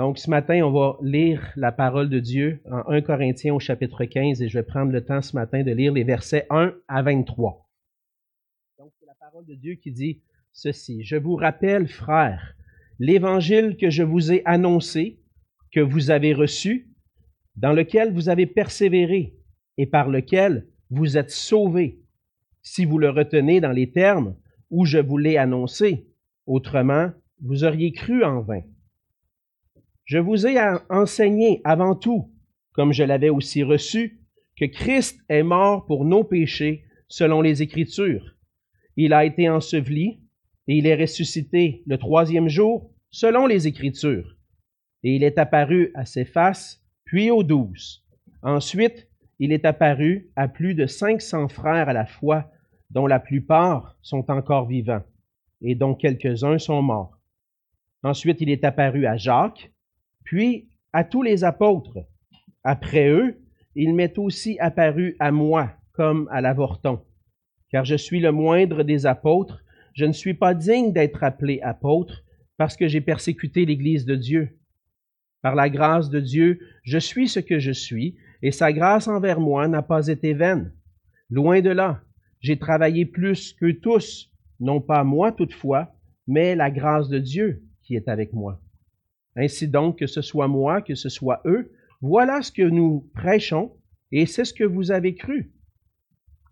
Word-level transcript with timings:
Donc, 0.00 0.16
ce 0.16 0.30
matin, 0.30 0.62
on 0.62 0.70
va 0.72 0.96
lire 1.02 1.52
la 1.56 1.72
parole 1.72 2.08
de 2.08 2.20
Dieu 2.20 2.62
en 2.70 2.90
1 2.90 3.02
Corinthiens 3.02 3.52
au 3.52 3.58
chapitre 3.58 4.06
15 4.06 4.40
et 4.40 4.48
je 4.48 4.58
vais 4.58 4.64
prendre 4.64 4.92
le 4.92 5.04
temps 5.04 5.20
ce 5.20 5.36
matin 5.36 5.62
de 5.62 5.72
lire 5.72 5.92
les 5.92 6.04
versets 6.04 6.46
1 6.48 6.72
à 6.88 7.02
23. 7.02 7.68
Donc, 8.78 8.92
c'est 8.98 9.04
la 9.04 9.12
parole 9.20 9.44
de 9.44 9.54
Dieu 9.54 9.74
qui 9.74 9.92
dit 9.92 10.22
ceci. 10.54 11.02
Je 11.02 11.16
vous 11.16 11.36
rappelle, 11.36 11.86
frères, 11.86 12.56
l'évangile 12.98 13.76
que 13.76 13.90
je 13.90 14.02
vous 14.02 14.32
ai 14.32 14.40
annoncé, 14.46 15.20
que 15.70 15.80
vous 15.80 16.10
avez 16.10 16.32
reçu, 16.32 16.94
dans 17.56 17.74
lequel 17.74 18.10
vous 18.10 18.30
avez 18.30 18.46
persévéré 18.46 19.34
et 19.76 19.84
par 19.84 20.08
lequel 20.08 20.66
vous 20.88 21.18
êtes 21.18 21.30
sauvés, 21.30 22.00
si 22.62 22.86
vous 22.86 22.96
le 22.96 23.10
retenez 23.10 23.60
dans 23.60 23.72
les 23.72 23.92
termes 23.92 24.34
où 24.70 24.86
je 24.86 24.96
vous 24.96 25.18
l'ai 25.18 25.36
annoncé. 25.36 26.08
Autrement, 26.46 27.10
vous 27.42 27.64
auriez 27.64 27.92
cru 27.92 28.24
en 28.24 28.40
vain. 28.40 28.62
Je 30.10 30.18
vous 30.18 30.44
ai 30.44 30.58
enseigné 30.88 31.60
avant 31.62 31.94
tout, 31.94 32.32
comme 32.72 32.92
je 32.92 33.04
l'avais 33.04 33.28
aussi 33.28 33.62
reçu, 33.62 34.18
que 34.56 34.64
Christ 34.64 35.20
est 35.28 35.44
mort 35.44 35.86
pour 35.86 36.04
nos 36.04 36.24
péchés 36.24 36.82
selon 37.06 37.42
les 37.42 37.62
Écritures. 37.62 38.34
Il 38.96 39.12
a 39.12 39.24
été 39.24 39.48
enseveli 39.48 40.20
et 40.66 40.74
il 40.74 40.88
est 40.88 41.00
ressuscité 41.00 41.84
le 41.86 41.96
troisième 41.96 42.48
jour 42.48 42.90
selon 43.12 43.46
les 43.46 43.68
Écritures. 43.68 44.36
Et 45.04 45.14
il 45.14 45.22
est 45.22 45.38
apparu 45.38 45.92
à 45.94 46.04
ses 46.04 46.24
faces, 46.24 46.84
puis 47.04 47.30
aux 47.30 47.44
douze. 47.44 48.04
Ensuite, 48.42 49.06
il 49.38 49.52
est 49.52 49.64
apparu 49.64 50.32
à 50.34 50.48
plus 50.48 50.74
de 50.74 50.86
cinq 50.86 51.22
cents 51.22 51.46
frères 51.46 51.88
à 51.88 51.92
la 51.92 52.06
fois, 52.06 52.50
dont 52.90 53.06
la 53.06 53.20
plupart 53.20 53.96
sont 54.02 54.28
encore 54.28 54.66
vivants 54.66 55.04
et 55.62 55.76
dont 55.76 55.94
quelques-uns 55.94 56.58
sont 56.58 56.82
morts. 56.82 57.16
Ensuite, 58.02 58.40
il 58.40 58.50
est 58.50 58.64
apparu 58.64 59.06
à 59.06 59.16
Jacques, 59.16 59.70
puis 60.24 60.68
à 60.92 61.04
tous 61.04 61.22
les 61.22 61.44
apôtres. 61.44 61.98
Après 62.64 63.08
eux, 63.08 63.40
il 63.74 63.94
m'est 63.94 64.18
aussi 64.18 64.58
apparu 64.58 65.16
à 65.18 65.30
moi, 65.30 65.72
comme 65.92 66.28
à 66.30 66.40
l'avorton, 66.40 67.00
car 67.70 67.84
je 67.84 67.94
suis 67.94 68.20
le 68.20 68.32
moindre 68.32 68.82
des 68.82 69.06
apôtres, 69.06 69.62
je 69.94 70.04
ne 70.04 70.12
suis 70.12 70.34
pas 70.34 70.54
digne 70.54 70.92
d'être 70.92 71.22
appelé 71.24 71.60
apôtre, 71.62 72.24
parce 72.56 72.76
que 72.76 72.88
j'ai 72.88 73.00
persécuté 73.00 73.64
l'Église 73.64 74.04
de 74.04 74.16
Dieu. 74.16 74.58
Par 75.42 75.54
la 75.54 75.70
grâce 75.70 76.10
de 76.10 76.20
Dieu, 76.20 76.60
je 76.82 76.98
suis 76.98 77.28
ce 77.28 77.40
que 77.40 77.58
je 77.58 77.72
suis, 77.72 78.16
et 78.42 78.50
sa 78.50 78.72
grâce 78.72 79.08
envers 79.08 79.40
moi 79.40 79.68
n'a 79.68 79.82
pas 79.82 80.08
été 80.08 80.34
vaine. 80.34 80.72
Loin 81.30 81.60
de 81.60 81.70
là, 81.70 82.02
j'ai 82.40 82.58
travaillé 82.58 83.06
plus 83.06 83.52
qu'eux 83.54 83.78
tous, 83.80 84.30
non 84.58 84.80
pas 84.80 85.04
moi 85.04 85.32
toutefois, 85.32 85.94
mais 86.26 86.54
la 86.54 86.70
grâce 86.70 87.08
de 87.08 87.18
Dieu 87.18 87.62
qui 87.82 87.96
est 87.96 88.08
avec 88.08 88.32
moi. 88.32 88.60
Ainsi 89.36 89.68
donc, 89.68 89.98
que 89.98 90.06
ce 90.06 90.22
soit 90.22 90.48
moi, 90.48 90.82
que 90.82 90.94
ce 90.94 91.08
soit 91.08 91.40
eux, 91.44 91.72
voilà 92.00 92.42
ce 92.42 92.50
que 92.50 92.62
nous 92.62 93.10
prêchons, 93.14 93.72
et 94.12 94.26
c'est 94.26 94.44
ce 94.44 94.54
que 94.54 94.64
vous 94.64 94.90
avez 94.90 95.14
cru. 95.14 95.52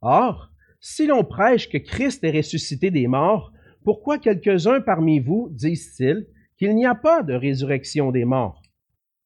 Or, 0.01 0.51
si 0.81 1.07
l'on 1.07 1.25
prêche 1.25 1.69
que 1.69 1.79
Christ 1.79 2.23
est 2.23 2.37
ressuscité 2.37 2.91
des 2.91 3.09
morts, 3.09 3.53
pourquoi 3.85 4.19
quelques-uns 4.19 4.81
parmi 4.81 5.19
vous 5.19 5.49
disent-ils 5.51 6.27
qu'il 6.57 6.75
n'y 6.75 6.87
a 6.87 6.95
pas 6.95 7.23
de 7.23 7.35
résurrection 7.35 8.13
des 8.13 8.25
morts? 8.25 8.63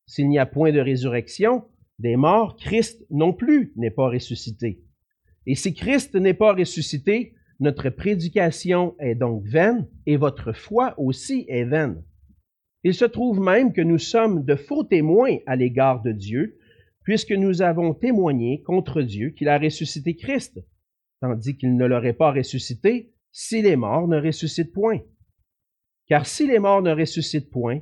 S'il 0.06 0.28
n'y 0.28 0.38
a 0.38 0.46
point 0.46 0.72
de 0.72 0.80
résurrection 0.80 1.64
des 1.98 2.16
morts, 2.16 2.56
Christ 2.56 3.04
non 3.10 3.32
plus 3.32 3.72
n'est 3.76 3.90
pas 3.90 4.08
ressuscité. 4.08 4.82
Et 5.46 5.54
si 5.54 5.74
Christ 5.74 6.14
n'est 6.14 6.34
pas 6.34 6.54
ressuscité, 6.54 7.34
notre 7.60 7.90
prédication 7.90 8.94
est 8.98 9.14
donc 9.14 9.44
vaine 9.44 9.88
et 10.06 10.16
votre 10.16 10.52
foi 10.52 10.94
aussi 10.98 11.44
est 11.48 11.64
vaine. 11.64 12.02
Il 12.84 12.94
se 12.94 13.04
trouve 13.04 13.40
même 13.40 13.72
que 13.72 13.80
nous 13.80 13.98
sommes 13.98 14.44
de 14.44 14.56
faux 14.56 14.82
témoins 14.82 15.38
à 15.46 15.54
l'égard 15.54 16.02
de 16.02 16.12
Dieu, 16.12 16.58
puisque 17.04 17.32
nous 17.32 17.62
avons 17.62 17.94
témoigné 17.94 18.62
contre 18.62 19.02
Dieu 19.02 19.30
qu'il 19.30 19.48
a 19.48 19.58
ressuscité 19.58 20.16
Christ, 20.16 20.60
tandis 21.20 21.56
qu'il 21.56 21.76
ne 21.76 21.86
l'aurait 21.86 22.12
pas 22.12 22.32
ressuscité 22.32 23.12
si 23.30 23.62
les 23.62 23.76
morts 23.76 24.08
ne 24.08 24.20
ressuscitent 24.20 24.72
point. 24.72 25.00
Car 26.08 26.26
si 26.26 26.46
les 26.46 26.58
morts 26.58 26.82
ne 26.82 26.92
ressuscitent 26.92 27.50
point, 27.50 27.80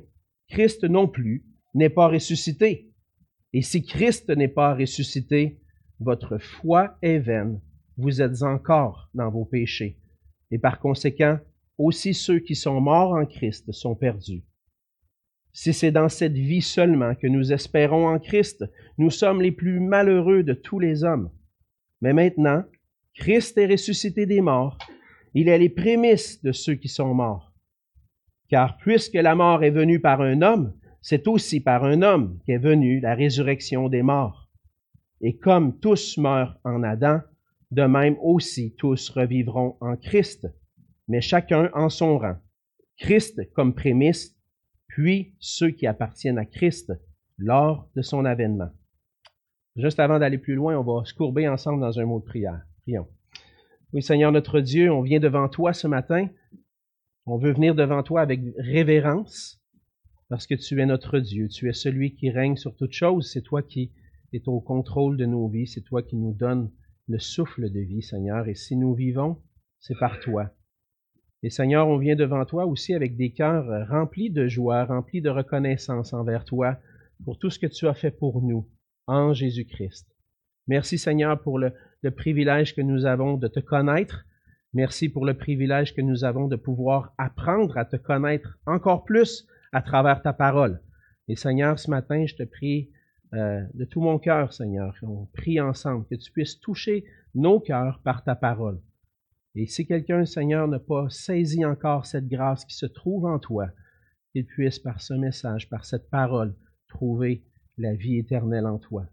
Christ 0.49 0.83
non 0.83 1.07
plus 1.07 1.45
n'est 1.73 1.89
pas 1.89 2.07
ressuscité. 2.07 2.91
Et 3.53 3.61
si 3.61 3.83
Christ 3.83 4.29
n'est 4.29 4.47
pas 4.47 4.75
ressuscité, 4.75 5.59
votre 5.99 6.37
foi 6.37 6.97
est 7.01 7.19
vaine, 7.19 7.59
vous 7.97 8.21
êtes 8.21 8.43
encore 8.43 9.09
dans 9.13 9.29
vos 9.29 9.45
péchés. 9.45 9.99
Et 10.51 10.57
par 10.57 10.79
conséquent, 10.79 11.39
aussi 11.77 12.13
ceux 12.13 12.39
qui 12.39 12.55
sont 12.55 12.79
morts 12.79 13.13
en 13.13 13.25
Christ 13.25 13.71
sont 13.71 13.95
perdus. 13.95 14.43
Si 15.53 15.73
c'est 15.73 15.91
dans 15.91 16.09
cette 16.09 16.33
vie 16.33 16.61
seulement 16.61 17.15
que 17.15 17.27
nous 17.27 17.51
espérons 17.51 18.07
en 18.07 18.19
Christ, 18.19 18.65
nous 18.97 19.09
sommes 19.09 19.41
les 19.41 19.51
plus 19.51 19.79
malheureux 19.79 20.43
de 20.43 20.53
tous 20.53 20.79
les 20.79 21.03
hommes. 21.03 21.29
Mais 22.01 22.13
maintenant, 22.13 22.63
Christ 23.15 23.57
est 23.57 23.67
ressuscité 23.67 24.25
des 24.25 24.41
morts, 24.41 24.77
il 25.33 25.49
est 25.49 25.57
les 25.57 25.69
prémices 25.69 26.41
de 26.41 26.51
ceux 26.51 26.75
qui 26.75 26.87
sont 26.87 27.13
morts. 27.13 27.53
Car 28.49 28.77
puisque 28.77 29.13
la 29.15 29.35
mort 29.35 29.63
est 29.63 29.71
venue 29.71 29.99
par 29.99 30.21
un 30.21 30.41
homme, 30.41 30.73
c'est 31.01 31.27
aussi 31.27 31.59
par 31.59 31.83
un 31.83 32.01
homme 32.01 32.39
qu'est 32.45 32.57
venue 32.57 32.99
la 32.99 33.15
résurrection 33.15 33.89
des 33.89 34.03
morts. 34.03 34.49
Et 35.21 35.37
comme 35.37 35.79
tous 35.79 36.17
meurent 36.17 36.57
en 36.63 36.83
Adam, 36.83 37.21
de 37.71 37.83
même 37.83 38.17
aussi 38.21 38.75
tous 38.77 39.09
revivront 39.09 39.77
en 39.81 39.95
Christ, 39.95 40.47
mais 41.07 41.21
chacun 41.21 41.69
en 41.73 41.89
son 41.89 42.17
rang. 42.17 42.35
Christ 42.97 43.51
comme 43.53 43.73
prémisse, 43.73 44.35
puis 44.91 45.33
ceux 45.39 45.71
qui 45.71 45.87
appartiennent 45.87 46.37
à 46.37 46.45
Christ 46.45 46.91
lors 47.37 47.89
de 47.95 48.01
son 48.01 48.25
avènement. 48.25 48.69
Juste 49.77 49.99
avant 49.99 50.19
d'aller 50.19 50.37
plus 50.37 50.55
loin, 50.55 50.77
on 50.77 50.83
va 50.83 51.05
se 51.05 51.13
courber 51.13 51.47
ensemble 51.47 51.81
dans 51.81 51.97
un 51.99 52.05
mot 52.05 52.19
de 52.19 52.25
prière. 52.25 52.61
Prions. 52.81 53.07
Oui, 53.93 54.01
Seigneur 54.03 54.31
notre 54.31 54.59
Dieu, 54.59 54.91
on 54.91 55.01
vient 55.01 55.19
devant 55.19 55.47
toi 55.47 55.73
ce 55.73 55.87
matin. 55.87 56.27
On 57.25 57.37
veut 57.37 57.53
venir 57.53 57.73
devant 57.73 58.03
toi 58.03 58.21
avec 58.21 58.41
révérence 58.57 59.61
parce 60.29 60.45
que 60.45 60.55
tu 60.55 60.81
es 60.81 60.85
notre 60.85 61.19
Dieu. 61.19 61.47
Tu 61.47 61.69
es 61.69 61.73
celui 61.73 62.13
qui 62.15 62.29
règne 62.29 62.57
sur 62.57 62.75
toutes 62.75 62.93
choses. 62.93 63.31
C'est 63.31 63.41
toi 63.41 63.61
qui 63.61 63.93
es 64.33 64.41
au 64.47 64.59
contrôle 64.59 65.15
de 65.15 65.25
nos 65.25 65.47
vies. 65.47 65.67
C'est 65.67 65.81
toi 65.81 66.03
qui 66.03 66.17
nous 66.17 66.33
donnes 66.33 66.69
le 67.07 67.19
souffle 67.19 67.69
de 67.69 67.79
vie, 67.79 68.01
Seigneur. 68.01 68.47
Et 68.47 68.55
si 68.55 68.75
nous 68.75 68.93
vivons, 68.93 69.41
c'est 69.79 69.97
par 69.97 70.19
toi. 70.19 70.51
Et 71.43 71.49
Seigneur, 71.49 71.87
on 71.87 71.97
vient 71.97 72.15
devant 72.15 72.45
toi 72.45 72.65
aussi 72.65 72.93
avec 72.93 73.15
des 73.17 73.31
cœurs 73.31 73.87
remplis 73.89 74.29
de 74.29 74.47
joie, 74.47 74.85
remplis 74.85 75.21
de 75.21 75.29
reconnaissance 75.29 76.13
envers 76.13 76.45
toi 76.45 76.77
pour 77.25 77.39
tout 77.39 77.49
ce 77.49 77.57
que 77.57 77.67
tu 77.67 77.87
as 77.87 77.95
fait 77.95 78.11
pour 78.11 78.41
nous 78.41 78.67
en 79.07 79.33
Jésus-Christ. 79.33 80.07
Merci 80.67 80.97
Seigneur 80.97 81.41
pour 81.41 81.57
le, 81.57 81.73
privilège 82.15 82.75
que 82.75 82.81
nous 82.81 83.05
avons 83.05 83.37
de 83.37 83.47
te 83.47 83.59
connaître. 83.59 84.25
Merci 84.73 85.09
pour 85.09 85.25
le 85.25 85.33
privilège 85.33 85.95
que 85.95 86.01
nous 86.01 86.23
avons 86.23 86.47
de 86.47 86.55
pouvoir 86.55 87.13
apprendre 87.17 87.77
à 87.77 87.85
te 87.85 87.97
connaître 87.97 88.59
encore 88.65 89.03
plus 89.03 89.47
à 89.71 89.81
travers 89.81 90.21
ta 90.21 90.33
parole. 90.33 90.79
Et 91.27 91.35
Seigneur, 91.35 91.79
ce 91.79 91.89
matin, 91.89 92.25
je 92.25 92.35
te 92.35 92.43
prie 92.43 92.91
euh, 93.33 93.61
de 93.73 93.85
tout 93.85 94.01
mon 94.01 94.19
cœur, 94.19 94.53
Seigneur, 94.53 94.95
on 95.03 95.25
prie 95.33 95.59
ensemble, 95.59 96.05
que 96.07 96.15
tu 96.15 96.31
puisses 96.31 96.59
toucher 96.59 97.05
nos 97.33 97.59
cœurs 97.59 97.99
par 98.03 98.23
ta 98.23 98.35
parole. 98.35 98.79
Et 99.55 99.65
si 99.67 99.85
quelqu'un, 99.85 100.25
Seigneur, 100.25 100.67
n'a 100.67 100.79
pas 100.79 101.09
saisi 101.09 101.65
encore 101.65 102.05
cette 102.05 102.27
grâce 102.27 102.63
qui 102.65 102.75
se 102.75 102.85
trouve 102.85 103.25
en 103.25 103.39
toi, 103.39 103.69
qu'il 104.31 104.45
puisse 104.45 104.79
par 104.79 105.01
ce 105.01 105.13
message, 105.13 105.69
par 105.69 105.85
cette 105.85 106.09
parole, 106.09 106.55
trouver 106.87 107.43
la 107.77 107.93
vie 107.93 108.17
éternelle 108.17 108.65
en 108.65 108.79
toi. 108.79 109.05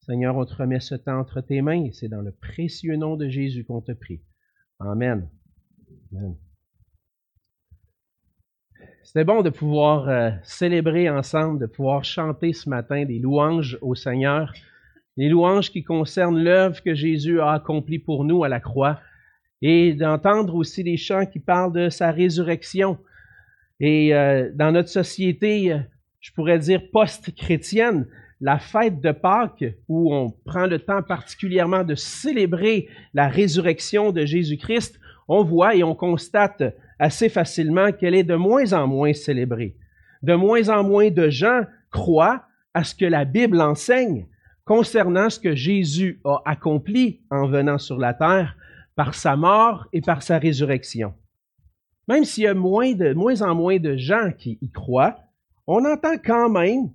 Seigneur, 0.00 0.36
on 0.36 0.44
te 0.44 0.54
remet 0.54 0.80
ce 0.80 0.94
temps 0.94 1.18
entre 1.18 1.40
tes 1.40 1.62
mains 1.62 1.84
et 1.84 1.92
c'est 1.92 2.08
dans 2.08 2.22
le 2.22 2.32
précieux 2.32 2.96
nom 2.96 3.16
de 3.16 3.28
Jésus 3.28 3.64
qu'on 3.64 3.80
te 3.80 3.92
prie. 3.92 4.22
Amen. 4.78 5.28
C'était 9.02 9.24
bon 9.24 9.42
de 9.42 9.50
pouvoir 9.50 10.08
euh, 10.08 10.30
célébrer 10.42 11.08
ensemble, 11.08 11.60
de 11.60 11.66
pouvoir 11.66 12.04
chanter 12.04 12.52
ce 12.52 12.68
matin 12.68 13.04
des 13.04 13.18
louanges 13.18 13.78
au 13.80 13.94
Seigneur, 13.94 14.52
des 15.16 15.28
louanges 15.28 15.70
qui 15.70 15.82
concernent 15.82 16.38
l'œuvre 16.38 16.82
que 16.82 16.94
Jésus 16.94 17.40
a 17.40 17.52
accomplie 17.52 17.98
pour 17.98 18.24
nous 18.24 18.44
à 18.44 18.48
la 18.48 18.60
croix, 18.60 19.00
et 19.62 19.94
d'entendre 19.94 20.54
aussi 20.54 20.84
des 20.84 20.96
chants 20.96 21.26
qui 21.26 21.38
parlent 21.38 21.72
de 21.72 21.88
sa 21.88 22.10
résurrection. 22.10 22.98
Et 23.80 24.14
euh, 24.14 24.50
dans 24.54 24.72
notre 24.72 24.88
société, 24.88 25.76
je 26.20 26.32
pourrais 26.32 26.58
dire 26.58 26.82
post-chrétienne, 26.92 28.06
la 28.40 28.58
fête 28.58 29.00
de 29.00 29.12
Pâques, 29.12 29.64
où 29.88 30.14
on 30.14 30.30
prend 30.44 30.66
le 30.66 30.78
temps 30.78 31.02
particulièrement 31.02 31.84
de 31.84 31.94
célébrer 31.94 32.88
la 33.14 33.28
résurrection 33.28 34.12
de 34.12 34.24
Jésus-Christ, 34.26 35.00
on 35.28 35.42
voit 35.42 35.74
et 35.74 35.82
on 35.82 35.94
constate 35.94 36.62
assez 36.98 37.28
facilement 37.28 37.92
qu'elle 37.92 38.14
est 38.14 38.24
de 38.24 38.34
moins 38.34 38.72
en 38.72 38.86
moins 38.86 39.12
célébrée. 39.12 39.74
De 40.22 40.34
moins 40.34 40.68
en 40.68 40.82
moins 40.82 41.10
de 41.10 41.30
gens 41.30 41.62
croient 41.90 42.42
à 42.74 42.84
ce 42.84 42.94
que 42.94 43.04
la 43.04 43.24
Bible 43.24 43.60
enseigne 43.60 44.26
concernant 44.64 45.30
ce 45.30 45.38
que 45.38 45.54
Jésus 45.54 46.20
a 46.24 46.42
accompli 46.44 47.20
en 47.30 47.46
venant 47.46 47.78
sur 47.78 47.98
la 47.98 48.12
terre 48.12 48.56
par 48.96 49.14
sa 49.14 49.36
mort 49.36 49.86
et 49.92 50.00
par 50.00 50.22
sa 50.22 50.38
résurrection. 50.38 51.14
Même 52.08 52.24
s'il 52.24 52.44
y 52.44 52.46
a 52.48 52.54
moins, 52.54 52.92
de, 52.92 53.12
moins 53.12 53.42
en 53.42 53.54
moins 53.54 53.78
de 53.78 53.96
gens 53.96 54.30
qui 54.36 54.58
y 54.62 54.70
croient, 54.70 55.16
on 55.66 55.84
entend 55.84 56.16
quand 56.24 56.48
même, 56.48 56.90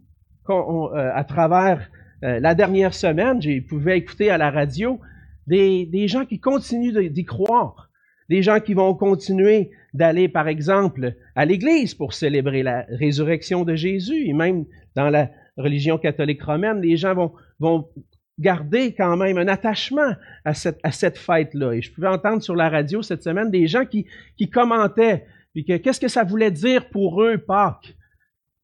euh, 0.49 1.11
à 1.13 1.23
travers 1.23 1.89
euh, 2.23 2.39
la 2.39 2.55
dernière 2.55 2.93
semaine, 2.93 3.41
j'ai 3.41 3.61
pu 3.61 3.75
écouter 3.91 4.29
à 4.29 4.37
la 4.37 4.51
radio 4.51 4.99
des, 5.47 6.07
gens 6.07 6.25
qui 6.25 6.39
continuent 6.39 7.09
d'y 7.09 7.25
croire, 7.25 7.89
des 8.29 8.41
gens 8.41 8.59
qui 8.59 8.73
vont 8.73 8.93
continuer 8.93 9.71
d'aller, 9.93 10.29
par 10.29 10.47
exemple, 10.47 11.15
à 11.35 11.45
l'église 11.45 11.93
pour 11.93 12.13
célébrer 12.13 12.63
la 12.63 12.85
résurrection 12.89 13.65
de 13.65 13.75
Jésus, 13.75 14.27
et 14.27 14.33
même 14.33 14.65
dans 14.95 15.09
la 15.09 15.29
religion 15.57 15.97
catholique 15.97 16.41
romaine, 16.41 16.79
les 16.79 16.95
gens 16.95 17.33
vont 17.59 17.89
garder 18.39 18.93
quand 18.93 19.17
même 19.17 19.37
un 19.37 19.47
attachement 19.47 20.15
à 20.45 20.53
cette, 20.53 21.17
fête-là. 21.17 21.73
Et 21.73 21.81
je 21.81 21.93
pouvais 21.93 22.07
entendre 22.07 22.41
sur 22.41 22.55
la 22.55 22.69
radio 22.69 23.01
cette 23.01 23.23
semaine 23.23 23.51
des 23.51 23.67
gens 23.67 23.85
qui, 23.85 24.05
commentaient, 24.49 25.25
puis 25.53 25.65
qu'est-ce 25.65 25.99
que 25.99 26.07
ça 26.07 26.23
voulait 26.23 26.51
dire 26.51 26.89
pour 26.89 27.21
eux, 27.21 27.37
Pâques? 27.37 27.95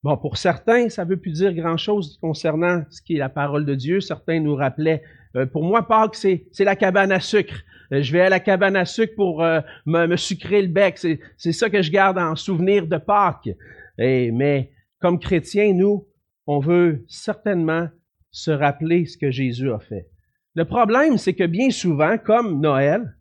Bon, 0.03 0.15
pour 0.15 0.37
certains, 0.37 0.89
ça 0.89 1.03
ne 1.03 1.09
veut 1.09 1.17
plus 1.17 1.31
dire 1.31 1.53
grand-chose 1.53 2.17
concernant 2.21 2.83
ce 2.89 3.01
qui 3.01 3.15
est 3.15 3.19
la 3.19 3.29
parole 3.29 3.65
de 3.65 3.75
Dieu. 3.75 3.99
Certains 3.99 4.39
nous 4.39 4.55
rappelaient, 4.55 5.03
euh, 5.35 5.45
pour 5.45 5.63
moi, 5.63 5.87
Pâques, 5.87 6.15
c'est, 6.15 6.47
la 6.59 6.75
cabane 6.75 7.11
à 7.11 7.19
sucre. 7.19 7.61
Euh, 7.91 8.01
je 8.01 8.11
vais 8.13 8.21
à 8.21 8.29
la 8.29 8.39
cabane 8.39 8.75
à 8.75 8.85
sucre 8.85 9.15
pour 9.15 9.43
euh, 9.43 9.59
me, 9.85 10.15
sucrer 10.15 10.61
le 10.61 10.67
bec. 10.67 10.97
C'est, 10.97 11.51
ça 11.51 11.69
que 11.69 11.81
je 11.81 11.91
garde 11.91 12.17
en 12.17 12.35
souvenir 12.35 12.87
de 12.87 12.97
Pâques. 12.97 13.49
Mais 13.97 14.71
comme 14.99 15.19
chrétiens, 15.19 15.73
nous, 15.73 16.07
on 16.45 16.59
veut 16.59 17.03
certainement 17.07 17.89
se 18.38 18.51
rappeler 18.51 19.07
ce 19.07 19.18
que 19.18 19.31
Jésus 19.31 19.72
a 19.72 19.80
fait. 19.80 20.07
Le 20.54 20.63
problème, 20.66 21.18
c'est 21.18 21.34
que 21.34 21.45
bien 21.45 21.72
souvent, 21.72 22.19
comme 22.19 22.62
Noël, 22.62 23.16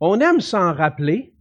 on 0.00 0.20
aime 0.20 0.40
s'en 0.40 0.74
rappeler, 0.74 1.34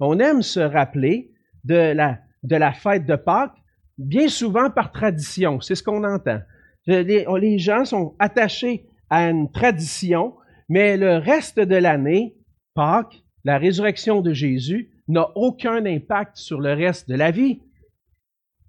on 0.00 0.18
aime 0.18 0.42
se 0.42 0.58
rappeler 0.58 1.30
de 1.62 1.92
la, 1.92 2.18
de 2.42 2.56
la 2.56 2.72
fête 2.72 3.06
de 3.06 3.14
Pâques, 3.14 3.56
bien 3.98 4.26
souvent 4.26 4.68
par 4.68 4.90
tradition. 4.90 5.60
C'est 5.60 5.76
ce 5.76 5.84
qu'on 5.84 6.02
entend. 6.02 6.40
Les, 6.88 7.58
gens 7.58 7.84
sont 7.84 8.16
attachés 8.18 8.84
à 9.10 9.30
une 9.30 9.50
tradition, 9.52 10.34
mais 10.68 10.96
le 10.96 11.18
reste 11.18 11.60
de 11.60 11.76
l'année, 11.76 12.34
Pâques, 12.74 13.22
la 13.44 13.58
résurrection 13.58 14.22
de 14.22 14.32
Jésus, 14.32 14.90
n'a 15.06 15.28
aucun 15.36 15.86
impact 15.86 16.36
sur 16.36 16.60
le 16.60 16.72
reste 16.74 17.08
de 17.08 17.14
la 17.14 17.30
vie. 17.30 17.62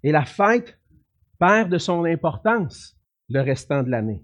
Et 0.04 0.12
la 0.12 0.24
fête 0.24 0.78
perd 1.40 1.68
de 1.68 1.78
son 1.78 2.04
importance 2.04 2.97
le 3.28 3.40
restant 3.40 3.82
de 3.82 3.90
l'année. 3.90 4.22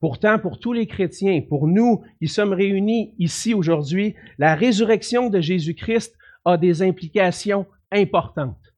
Pourtant, 0.00 0.38
pour 0.38 0.58
tous 0.58 0.72
les 0.72 0.86
chrétiens, 0.86 1.40
pour 1.48 1.66
nous 1.68 2.02
qui 2.20 2.28
sommes 2.28 2.52
réunis 2.52 3.14
ici 3.18 3.54
aujourd'hui, 3.54 4.14
la 4.38 4.54
résurrection 4.54 5.30
de 5.30 5.40
Jésus-Christ 5.40 6.16
a 6.44 6.56
des 6.56 6.82
implications 6.82 7.66
importantes. 7.90 8.74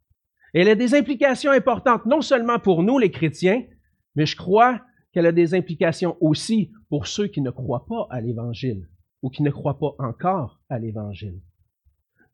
Elle 0.55 0.69
a 0.69 0.75
des 0.75 0.95
implications 0.95 1.51
importantes 1.51 2.07
non 2.07 2.21
seulement 2.21 2.59
pour 2.59 2.83
nous, 2.83 2.99
les 2.99 3.11
chrétiens, 3.11 3.65
mais 4.15 4.27
je 4.27 4.37
crois 4.37 4.81
qu'elle 5.13 5.27
a 5.27 5.33
des 5.33 5.55
implications 5.55 6.17
aussi 6.21 6.73
pour 6.89 7.07
ceux 7.07 7.27
qui 7.27 7.41
ne 7.41 7.51
croient 7.51 7.87
pas 7.87 8.07
à 8.11 8.21
l'Évangile 8.21 8.89
ou 9.23 9.31
qui 9.31 9.43
ne 9.43 9.51
croient 9.51 9.79
pas 9.79 9.95
encore 9.99 10.61
à 10.69 10.79
l'Évangile. 10.79 11.41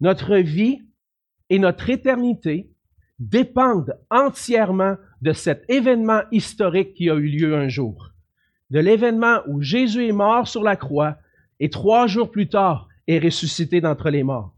Notre 0.00 0.36
vie 0.36 0.82
et 1.50 1.58
notre 1.58 1.88
éternité 1.90 2.70
dépendent 3.18 3.98
entièrement 4.10 4.96
de 5.24 5.32
cet 5.32 5.64
événement 5.68 6.22
historique 6.30 6.94
qui 6.94 7.10
a 7.10 7.14
eu 7.14 7.26
lieu 7.26 7.56
un 7.56 7.68
jour. 7.68 8.12
De 8.70 8.78
l'événement 8.78 9.40
où 9.48 9.60
Jésus 9.60 10.06
est 10.06 10.12
mort 10.12 10.46
sur 10.46 10.62
la 10.62 10.76
croix 10.76 11.16
et 11.58 11.70
trois 11.70 12.06
jours 12.06 12.30
plus 12.30 12.48
tard 12.48 12.88
est 13.08 13.18
ressuscité 13.18 13.80
d'entre 13.80 14.10
les 14.10 14.22
morts 14.22 14.54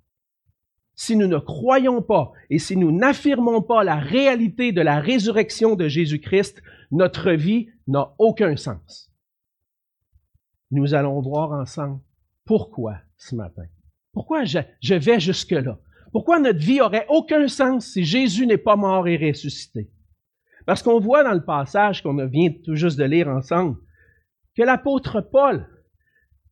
si 0.96 1.14
nous 1.14 1.26
ne 1.26 1.38
croyons 1.38 2.02
pas 2.02 2.32
et 2.48 2.58
si 2.58 2.76
nous 2.76 2.90
n'affirmons 2.90 3.60
pas 3.60 3.84
la 3.84 3.96
réalité 3.96 4.72
de 4.72 4.80
la 4.80 4.98
résurrection 4.98 5.76
de 5.76 5.88
Jésus-Christ, 5.88 6.62
notre 6.90 7.32
vie 7.32 7.68
n'a 7.86 8.14
aucun 8.18 8.56
sens. 8.56 9.12
Nous 10.70 10.94
allons 10.94 11.20
voir 11.20 11.52
ensemble 11.52 12.00
pourquoi 12.46 12.96
ce 13.18 13.34
matin. 13.34 13.64
Pourquoi 14.12 14.44
je, 14.44 14.94
vais 14.94 15.20
jusque-là? 15.20 15.78
Pourquoi 16.12 16.40
notre 16.40 16.60
vie 16.60 16.80
aurait 16.80 17.06
aucun 17.10 17.46
sens 17.46 17.92
si 17.92 18.02
Jésus 18.02 18.46
n'est 18.46 18.56
pas 18.56 18.76
mort 18.76 19.06
et 19.06 19.18
ressuscité? 19.18 19.90
Parce 20.66 20.82
qu'on 20.82 21.00
voit 21.00 21.24
dans 21.24 21.32
le 21.32 21.44
passage 21.44 22.02
qu'on 22.02 22.26
vient 22.26 22.52
tout 22.64 22.74
juste 22.74 22.98
de 22.98 23.04
lire 23.04 23.28
ensemble 23.28 23.78
que 24.56 24.62
l'apôtre 24.62 25.20
Paul 25.20 25.68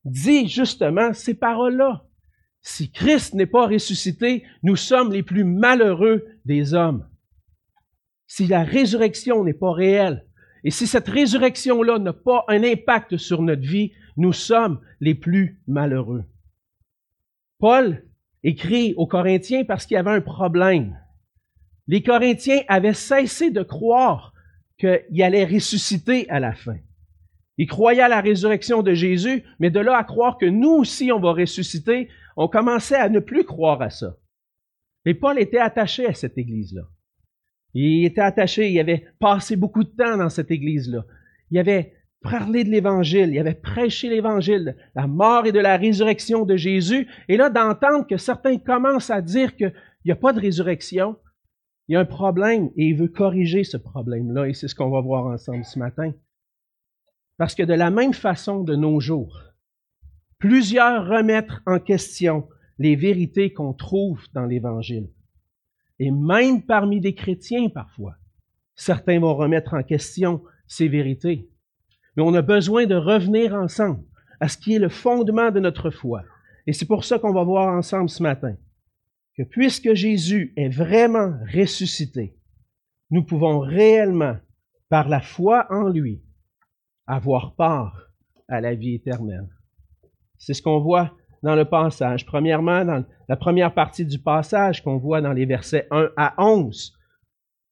dit 0.05 0.49
justement 0.49 1.13
ces 1.13 1.35
paroles-là. 1.35 2.05
Si 2.61 2.91
Christ 2.91 3.35
n'est 3.35 3.47
pas 3.47 3.67
ressuscité, 3.67 4.45
nous 4.63 4.77
sommes 4.77 5.13
les 5.13 5.23
plus 5.23 5.45
malheureux 5.45 6.25
des 6.45 6.75
hommes. 6.75 7.07
Si 8.27 8.47
la 8.47 8.63
résurrection 8.63 9.45
n'est 9.45 9.53
pas 9.53 9.73
réelle, 9.73 10.27
et 10.63 10.71
si 10.71 10.87
cette 10.87 11.09
résurrection-là 11.09 11.99
n'a 11.99 12.15
pas 12.15 12.45
un 12.49 12.63
impact 12.63 13.19
sur 13.19 13.43
notre 13.43 13.67
vie, 13.67 13.93
nous 14.17 14.33
sommes 14.33 14.81
les 15.01 15.15
plus 15.15 15.61
malheureux. 15.67 16.25
Paul 17.59 18.03
écrit 18.43 18.95
aux 18.97 19.07
Corinthiens 19.07 19.65
parce 19.65 19.85
qu'il 19.85 19.97
y 19.97 19.99
avait 19.99 20.11
un 20.11 20.23
problème. 20.23 20.99
Les 21.87 22.03
Corinthiens 22.03 22.63
avaient 22.69 22.95
cessé 22.95 23.51
de 23.51 23.63
croire 23.63 24.33
qu'il 24.79 25.23
allait 25.23 25.45
ressusciter 25.45 26.29
à 26.31 26.41
la 26.41 26.53
fin. 26.53 26.77
Ils 27.57 27.69
croyaient 27.69 28.03
à 28.03 28.09
la 28.09 28.21
résurrection 28.21 28.83
de 28.83 28.95
Jésus, 28.95 29.45
mais 29.61 29.71
de 29.71 29.81
là 29.81 29.97
à 29.97 30.05
croire 30.05 30.39
que 30.39 30.47
nous 30.47 30.71
aussi 30.73 31.13
on 31.13 31.21
va 31.21 31.33
ressusciter, 31.33 32.09
on 32.37 32.49
commençait 32.49 32.97
à 32.97 33.09
ne 33.09 33.21
plus 33.21 33.45
croire 33.45 33.81
à 33.81 33.91
ça. 33.91 34.17
Et 35.05 35.15
Paul 35.15 35.39
était 35.39 35.59
attaché 35.59 36.07
à 36.07 36.15
cette 36.15 36.39
église-là. 36.39 36.83
Il 37.75 38.05
était 38.05 38.21
attaché, 38.21 38.71
il 38.71 38.81
avait 38.81 39.05
passé 39.21 39.57
beaucoup 39.57 39.85
de 39.85 39.91
temps 39.91 40.17
dans 40.17 40.29
cette 40.31 40.51
église-là. 40.51 41.05
Il 41.51 41.59
avait 41.59 41.95
parlé 42.23 42.65
de 42.65 42.71
l'Évangile, 42.71 43.31
il 43.33 43.39
avait 43.39 43.55
prêché 43.55 44.09
l'Évangile, 44.09 44.77
la 44.95 45.07
mort 45.07 45.47
et 45.47 45.53
de 45.53 45.59
la 45.61 45.77
résurrection 45.77 46.45
de 46.47 46.57
Jésus. 46.57 47.07
Et 47.29 47.37
là, 47.37 47.51
d'entendre 47.51 48.07
que 48.07 48.17
certains 48.17 48.59
commencent 48.59 49.11
à 49.11 49.21
dire 49.21 49.55
qu'il 49.57 49.75
n'y 50.07 50.13
a 50.13 50.17
pas 50.17 50.33
de 50.33 50.41
résurrection, 50.41 51.17
il 51.89 51.93
y 51.93 51.97
a 51.97 52.01
un 52.01 52.05
problème 52.05 52.71
et 52.77 52.89
il 52.89 52.97
veut 52.97 53.09
corriger 53.09 53.65
ce 53.65 53.77
problème-là. 53.77 54.49
Et 54.49 54.55
c'est 54.55 54.69
ce 54.69 54.75
qu'on 54.75 54.91
va 54.91 55.01
voir 55.01 55.27
ensemble 55.27 55.65
ce 55.65 55.79
matin. 55.79 56.13
Parce 57.37 57.55
que 57.55 57.63
de 57.63 57.75
la 57.75 57.91
même 57.91 58.15
façon 58.15 58.63
de 58.63 58.75
nos 58.75 59.01
jours, 59.01 59.43
plusieurs 60.39 61.07
remettent 61.07 61.61
en 61.67 61.79
question 61.79 62.49
les 62.79 62.97
vérités 62.97 63.53
qu'on 63.53 63.73
trouve 63.73 64.25
dans 64.33 64.47
l'Évangile. 64.47 65.11
Et 65.99 66.11
même 66.11 66.63
parmi 66.63 67.01
des 67.01 67.15
chrétiens 67.15 67.69
parfois, 67.69 68.17
certains 68.75 69.21
vont 69.21 69.35
remettre 69.35 69.75
en 69.75 69.83
question 69.83 70.43
ces 70.67 70.89
vérités. 70.89 71.49
Mais 72.17 72.23
on 72.23 72.35
a 72.35 72.43
besoin 72.43 72.87
de 72.87 72.95
revenir 72.95 73.55
ensemble 73.55 74.03
à 74.41 74.49
ce 74.49 74.57
qui 74.57 74.75
est 74.75 74.79
le 74.79 74.89
fondement 74.89 75.51
de 75.51 75.61
notre 75.61 75.91
foi. 75.91 76.23
Et 76.67 76.73
c'est 76.73 76.87
pour 76.87 77.05
ça 77.05 77.19
qu'on 77.19 77.33
va 77.33 77.45
voir 77.45 77.69
ensemble 77.77 78.09
ce 78.09 78.23
matin 78.23 78.57
que 79.37 79.43
puisque 79.43 79.95
Jésus 79.95 80.53
est 80.57 80.69
vraiment 80.69 81.33
ressuscité, 81.53 82.37
nous 83.11 83.25
pouvons 83.25 83.59
réellement, 83.59 84.37
par 84.89 85.09
la 85.09 85.21
foi 85.21 85.67
en 85.71 85.89
lui, 85.89 86.23
avoir 87.07 87.55
part 87.55 88.11
à 88.49 88.61
la 88.61 88.75
vie 88.75 88.95
éternelle. 88.95 89.49
C'est 90.39 90.55
ce 90.55 90.63
qu'on 90.63 90.81
voit 90.81 91.17
dans 91.43 91.55
le 91.55 91.65
passage. 91.65 92.27
Premièrement, 92.27 92.85
dans 92.85 93.05
la 93.29 93.37
première 93.37 93.75
partie 93.75 94.05
du 94.05 94.19
passage 94.19 94.83
qu'on 94.83 94.99
voit 94.99 95.21
dans 95.21 95.33
les 95.33 95.47
versets 95.47 95.87
1 95.91 96.11
à 96.17 96.35
11, 96.39 96.97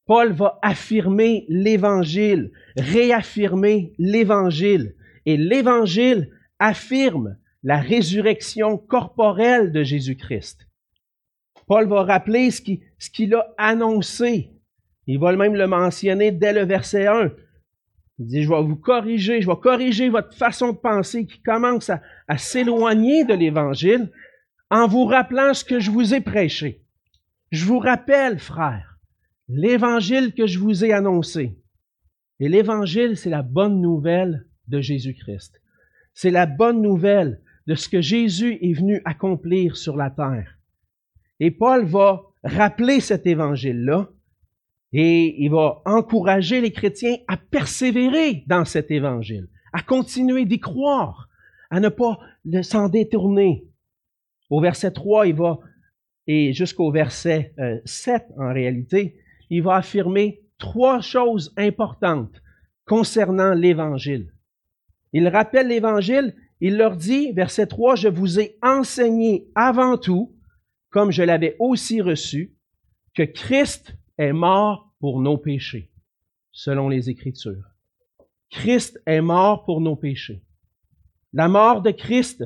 Paul 0.06 0.32
va 0.32 0.58
affirmer 0.62 1.46
l'Évangile, 1.48 2.52
réaffirmer 2.76 3.94
l'Évangile. 3.98 4.94
Et 5.26 5.36
l'Évangile 5.36 6.30
affirme 6.58 7.36
la 7.62 7.78
résurrection 7.78 8.76
corporelle 8.76 9.72
de 9.72 9.82
Jésus-Christ. 9.82 10.68
Paul 11.72 11.88
va 11.88 12.02
rappeler 12.02 12.50
ce 12.50 12.60
qu'il 12.60 13.34
a 13.34 13.46
annoncé. 13.56 14.50
Il 15.06 15.18
va 15.18 15.34
même 15.34 15.54
le 15.54 15.66
mentionner 15.66 16.30
dès 16.30 16.52
le 16.52 16.66
verset 16.66 17.06
1. 17.06 17.32
Il 18.18 18.26
dit, 18.26 18.42
je 18.42 18.50
vais 18.50 18.60
vous 18.60 18.76
corriger, 18.76 19.40
je 19.40 19.46
vais 19.46 19.56
corriger 19.56 20.10
votre 20.10 20.36
façon 20.36 20.72
de 20.72 20.76
penser 20.76 21.24
qui 21.24 21.40
commence 21.40 21.88
à, 21.88 22.36
s'éloigner 22.36 23.24
de 23.24 23.32
l'Évangile 23.32 24.10
en 24.68 24.86
vous 24.86 25.06
rappelant 25.06 25.54
ce 25.54 25.64
que 25.64 25.80
je 25.80 25.90
vous 25.90 26.12
ai 26.12 26.20
prêché. 26.20 26.84
Je 27.52 27.64
vous 27.64 27.78
rappelle, 27.78 28.38
frères, 28.38 28.98
l'Évangile 29.48 30.34
que 30.34 30.46
je 30.46 30.58
vous 30.58 30.84
ai 30.84 30.92
annoncé. 30.92 31.58
Et 32.38 32.50
l'Évangile, 32.50 33.16
c'est 33.16 33.30
la 33.30 33.40
bonne 33.40 33.80
nouvelle 33.80 34.44
de 34.68 34.82
Jésus-Christ. 34.82 35.62
C'est 36.12 36.30
la 36.30 36.44
bonne 36.44 36.82
nouvelle 36.82 37.40
de 37.66 37.74
ce 37.74 37.88
que 37.88 38.02
Jésus 38.02 38.58
est 38.60 38.74
venu 38.74 39.00
accomplir 39.06 39.78
sur 39.78 39.96
la 39.96 40.10
terre. 40.10 40.58
Et 41.44 41.50
Paul 41.50 41.84
va 41.84 42.22
rappeler 42.44 43.00
cet 43.00 43.26
évangile-là 43.26 44.08
et 44.92 45.42
il 45.42 45.50
va 45.50 45.82
encourager 45.86 46.60
les 46.60 46.70
chrétiens 46.70 47.16
à 47.26 47.36
persévérer 47.36 48.44
dans 48.46 48.64
cet 48.64 48.92
évangile, 48.92 49.48
à 49.72 49.82
continuer 49.82 50.44
d'y 50.44 50.60
croire, 50.60 51.28
à 51.68 51.80
ne 51.80 51.88
pas 51.88 52.20
s'en 52.62 52.88
détourner. 52.88 53.64
Au 54.50 54.60
verset 54.60 54.92
3, 54.92 55.26
il 55.26 55.34
va, 55.34 55.58
et 56.28 56.52
jusqu'au 56.52 56.92
verset 56.92 57.52
7 57.86 58.22
euh, 58.22 58.40
en 58.40 58.52
réalité, 58.52 59.16
il 59.50 59.64
va 59.64 59.74
affirmer 59.74 60.42
trois 60.58 61.00
choses 61.00 61.52
importantes 61.56 62.40
concernant 62.86 63.52
l'Évangile. 63.52 64.32
Il 65.12 65.26
rappelle 65.26 65.66
l'Évangile, 65.66 66.36
il 66.60 66.76
leur 66.76 66.94
dit, 66.94 67.32
verset 67.32 67.66
3, 67.66 67.96
Je 67.96 68.08
vous 68.08 68.38
ai 68.38 68.56
enseigné 68.62 69.48
avant 69.56 69.98
tout, 69.98 70.32
comme 70.92 71.10
je 71.10 71.22
l'avais 71.22 71.56
aussi 71.58 72.00
reçu, 72.00 72.54
que 73.14 73.22
Christ 73.22 73.96
est 74.18 74.32
mort 74.32 74.94
pour 75.00 75.20
nos 75.20 75.38
péchés, 75.38 75.90
selon 76.52 76.88
les 76.88 77.10
Écritures. 77.10 77.64
Christ 78.50 79.00
est 79.06 79.22
mort 79.22 79.64
pour 79.64 79.80
nos 79.80 79.96
péchés. 79.96 80.44
La 81.32 81.48
mort 81.48 81.82
de 81.82 81.90
Christ 81.90 82.44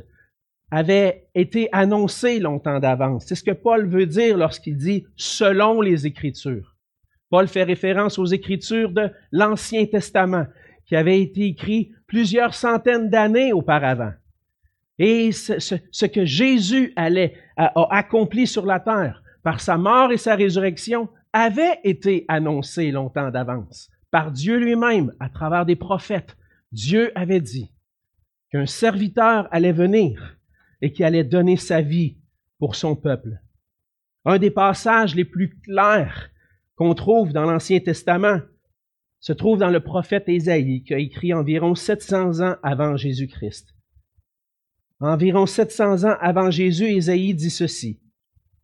avait 0.71 1.29
été 1.35 1.69
annoncée 1.73 2.38
longtemps 2.38 2.81
d'avance. 2.81 3.26
C'est 3.26 3.35
ce 3.35 3.43
que 3.43 3.50
Paul 3.50 3.88
veut 3.88 4.07
dire 4.07 4.37
lorsqu'il 4.37 4.76
dit 4.76 5.05
selon 5.17 5.81
les 5.81 6.07
Écritures. 6.07 6.76
Paul 7.31 7.49
fait 7.49 7.65
référence 7.65 8.19
aux 8.19 8.26
Écritures 8.26 8.93
de 8.93 9.11
l'Ancien 9.33 9.87
Testament 9.87 10.47
qui 10.87 10.95
avaient 10.95 11.21
été 11.21 11.47
écrits 11.47 11.93
plusieurs 12.07 12.55
centaines 12.55 13.11
d'années 13.11 13.53
auparavant. 13.53 14.12
Et 14.99 15.33
ce, 15.33 16.07
que 16.07 16.25
Jésus 16.25 16.93
allait, 16.97 17.35
a 17.57 17.73
accompli 17.95 18.47
sur 18.47 18.65
la 18.65 18.81
terre 18.81 19.23
par 19.43 19.61
sa 19.61 19.76
mort 19.76 20.12
et 20.12 20.17
sa 20.17 20.35
résurrection 20.35 21.09
avait 21.33 21.79
été 21.85 22.25
annoncé 22.29 22.91
longtemps 22.91 23.31
d'avance 23.31 23.91
par 24.11 24.33
Dieu 24.33 24.57
lui-même 24.57 25.12
à 25.21 25.29
travers 25.29 25.67
des 25.67 25.76
prophètes. 25.76 26.37
Dieu 26.73 27.12
avait 27.15 27.41
dit 27.41 27.71
qu'un 28.50 28.67
serviteur 28.67 29.47
allait 29.50 29.73
venir 29.73 30.38
et 30.81 30.93
qui 30.93 31.05
allait 31.05 31.25
donner 31.25 31.57
sa 31.57 31.83
vie 31.83 32.17
pour 32.59 32.75
son 32.75 32.97
peuple. 32.97 33.38
Un 34.25 34.38
des 34.38 34.50
passages 34.50 35.15
les 35.15 35.25
plus 35.25 35.59
clairs 35.61 36.31
qu'on 36.76 36.95
trouve 36.95 37.33
dans 37.33 37.45
l'Ancien 37.45 37.81
Testament 37.81 38.41
se 39.21 39.35
trouve 39.35 39.59
dans 39.59 39.71
le 39.71 39.81
prophète 39.81 40.29
Ésaïe 40.29 40.83
qui 40.83 40.95
a 40.95 40.99
écrit 40.99 41.35
environ 41.35 41.75
700 41.75 42.41
ans 42.41 42.57
avant 42.62 42.97
Jésus-Christ. 42.97 43.75
Environ 45.00 45.45
700 45.45 46.05
ans 46.05 46.17
avant 46.21 46.50
Jésus, 46.50 46.87
Ésaïe 46.87 47.35
dit 47.35 47.50
ceci. 47.50 48.00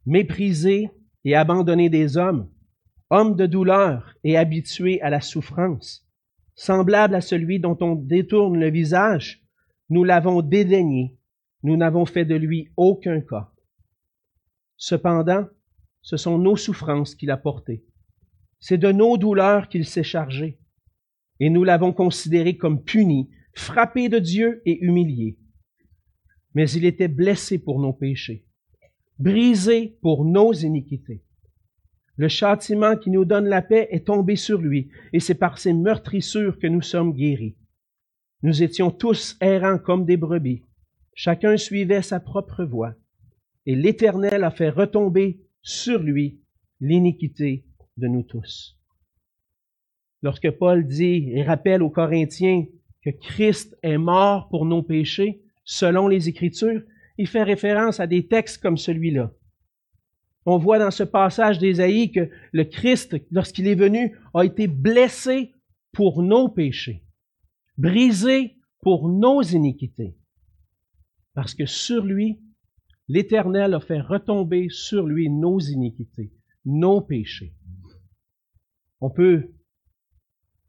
Méprisé 0.06 0.90
et 1.24 1.34
abandonné 1.34 1.90
des 1.90 2.16
hommes, 2.16 2.50
homme 3.10 3.36
de 3.36 3.46
douleur 3.46 4.14
et 4.24 4.38
habitué 4.38 5.00
à 5.02 5.10
la 5.10 5.20
souffrance, 5.20 6.08
semblable 6.54 7.14
à 7.14 7.20
celui 7.20 7.60
dont 7.60 7.76
on 7.82 7.94
détourne 7.94 8.58
le 8.58 8.70
visage, 8.70 9.44
nous 9.90 10.04
l'avons 10.04 10.40
dédaigné, 10.40 11.18
nous 11.62 11.76
n'avons 11.76 12.06
fait 12.06 12.24
de 12.24 12.34
lui 12.34 12.70
aucun 12.78 13.20
cas. 13.20 13.52
Cependant, 14.78 15.46
ce 16.00 16.16
sont 16.16 16.38
nos 16.38 16.56
souffrances 16.56 17.14
qu'il 17.14 17.30
a 17.30 17.36
portées. 17.36 17.84
C'est 18.58 18.78
de 18.78 18.90
nos 18.90 19.18
douleurs 19.18 19.68
qu'il 19.68 19.84
s'est 19.84 20.02
chargé. 20.02 20.58
Et 21.40 21.50
nous 21.50 21.62
l'avons 21.62 21.92
considéré 21.92 22.56
comme 22.56 22.82
puni, 22.82 23.30
frappé 23.54 24.08
de 24.08 24.18
Dieu 24.18 24.62
et 24.64 24.82
humilié. 24.82 25.38
Mais 26.54 26.70
il 26.70 26.84
était 26.84 27.08
blessé 27.08 27.58
pour 27.58 27.80
nos 27.80 27.92
péchés, 27.92 28.44
brisé 29.18 29.98
pour 30.02 30.24
nos 30.24 30.52
iniquités. 30.52 31.22
Le 32.16 32.28
châtiment 32.28 32.96
qui 32.96 33.10
nous 33.10 33.24
donne 33.24 33.46
la 33.46 33.62
paix 33.62 33.88
est 33.90 34.06
tombé 34.06 34.36
sur 34.36 34.60
lui, 34.60 34.90
et 35.12 35.20
c'est 35.20 35.34
par 35.34 35.58
ses 35.58 35.72
meurtrissures 35.72 36.58
que 36.58 36.66
nous 36.66 36.82
sommes 36.82 37.14
guéris. 37.14 37.56
Nous 38.42 38.62
étions 38.62 38.90
tous 38.90 39.36
errants 39.40 39.78
comme 39.78 40.04
des 40.04 40.16
brebis. 40.16 40.62
Chacun 41.14 41.56
suivait 41.56 42.02
sa 42.02 42.20
propre 42.20 42.64
voie, 42.64 42.94
et 43.66 43.74
l'Éternel 43.74 44.44
a 44.44 44.50
fait 44.50 44.68
retomber 44.68 45.40
sur 45.62 46.02
lui 46.02 46.40
l'iniquité 46.80 47.64
de 47.96 48.08
nous 48.08 48.22
tous. 48.22 48.78
Lorsque 50.22 50.50
Paul 50.50 50.86
dit 50.86 51.30
et 51.30 51.42
rappelle 51.42 51.82
aux 51.82 51.90
Corinthiens 51.90 52.66
que 53.04 53.10
Christ 53.10 53.76
est 53.82 53.98
mort 53.98 54.48
pour 54.48 54.66
nos 54.66 54.82
péchés, 54.82 55.42
selon 55.64 56.08
les 56.08 56.28
Écritures, 56.28 56.82
il 57.18 57.26
fait 57.26 57.42
référence 57.42 58.00
à 58.00 58.06
des 58.06 58.26
textes 58.26 58.62
comme 58.62 58.76
celui-là. 58.76 59.32
On 60.44 60.58
voit 60.58 60.78
dans 60.78 60.90
ce 60.90 61.04
passage 61.04 61.58
d'Ésaïe 61.58 62.10
que 62.10 62.28
le 62.52 62.64
Christ, 62.64 63.16
lorsqu'il 63.30 63.68
est 63.68 63.76
venu, 63.76 64.18
a 64.34 64.44
été 64.44 64.66
blessé 64.66 65.54
pour 65.92 66.22
nos 66.22 66.48
péchés, 66.48 67.04
brisé 67.78 68.56
pour 68.80 69.08
nos 69.08 69.42
iniquités. 69.42 70.16
Parce 71.34 71.54
que 71.54 71.66
sur 71.66 72.04
lui, 72.04 72.40
l'Éternel 73.08 73.74
a 73.74 73.80
fait 73.80 74.00
retomber 74.00 74.68
sur 74.68 75.06
lui 75.06 75.30
nos 75.30 75.60
iniquités, 75.60 76.32
nos 76.64 77.00
péchés. 77.00 77.54
On 79.00 79.10
peut 79.10 79.52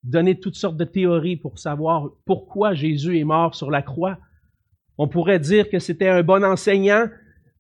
donner 0.03 0.39
toutes 0.39 0.55
sortes 0.55 0.77
de 0.77 0.83
théories 0.83 1.38
pour 1.38 1.59
savoir 1.59 2.09
pourquoi 2.25 2.73
Jésus 2.73 3.17
est 3.17 3.23
mort 3.23 3.55
sur 3.55 3.71
la 3.71 3.81
croix. 3.81 4.19
On 4.97 5.07
pourrait 5.07 5.39
dire 5.39 5.69
que 5.69 5.79
c'était 5.79 6.07
un 6.07 6.23
bon 6.23 6.43
enseignant, 6.43 7.07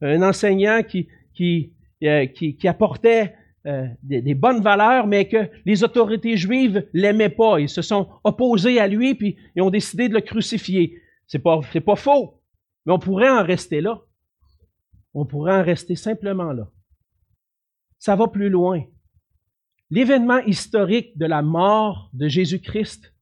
un 0.01 0.21
enseignant 0.21 0.81
qui, 0.83 1.07
euh, 2.03 2.27
apportait 2.65 3.35
euh, 3.65 3.87
des, 4.03 4.33
bonnes 4.35 4.61
valeurs, 4.61 5.07
mais 5.07 5.27
que 5.27 5.49
les 5.65 5.83
autorités 5.83 6.37
juives 6.37 6.87
l'aimaient 6.93 7.29
pas. 7.29 7.59
Ils 7.59 7.69
se 7.69 7.81
sont 7.81 8.09
opposés 8.23 8.79
à 8.79 8.87
lui, 8.87 9.15
puis 9.15 9.37
ils 9.55 9.61
ont 9.61 9.69
décidé 9.69 10.09
de 10.09 10.13
le 10.13 10.21
crucifier. 10.21 11.01
C'est 11.27 11.39
pas, 11.39 11.61
pas 11.85 11.95
faux, 11.95 12.41
mais 12.85 12.93
on 12.93 12.99
pourrait 12.99 13.29
en 13.29 13.43
rester 13.43 13.81
là. 13.81 14.01
On 15.13 15.25
pourrait 15.25 15.55
en 15.55 15.63
rester 15.63 15.95
simplement 15.95 16.51
là. 16.51 16.69
Ça 17.99 18.15
va 18.15 18.27
plus 18.27 18.49
loin. 18.49 18.83
L'événement 19.89 20.39
historique 20.39 21.17
de 21.17 21.25
la 21.25 21.41
mort 21.41 22.09
de 22.13 22.27
Jésus-Christ 22.27 23.13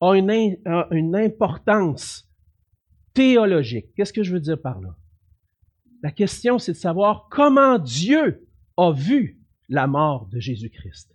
a 0.00 0.14
une 0.14 1.16
importance 1.16 2.27
théologique. 3.18 3.92
Qu'est-ce 3.96 4.12
que 4.12 4.22
je 4.22 4.32
veux 4.32 4.38
dire 4.38 4.62
par 4.62 4.80
là? 4.80 4.96
La 6.04 6.12
question, 6.12 6.60
c'est 6.60 6.70
de 6.70 6.76
savoir 6.76 7.26
comment 7.32 7.76
Dieu 7.76 8.46
a 8.76 8.92
vu 8.92 9.40
la 9.68 9.88
mort 9.88 10.28
de 10.28 10.38
Jésus-Christ. 10.38 11.12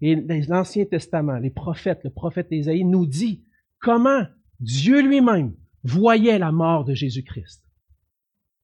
Et 0.00 0.16
l'Ancien 0.16 0.86
Testament, 0.86 1.38
les 1.38 1.50
prophètes, 1.50 2.00
le 2.02 2.10
prophète 2.10 2.48
Ésaïe 2.50 2.84
nous 2.84 3.06
dit 3.06 3.44
comment 3.80 4.24
Dieu 4.58 5.00
lui-même 5.00 5.54
voyait 5.84 6.40
la 6.40 6.50
mort 6.50 6.84
de 6.84 6.94
Jésus-Christ. 6.94 7.62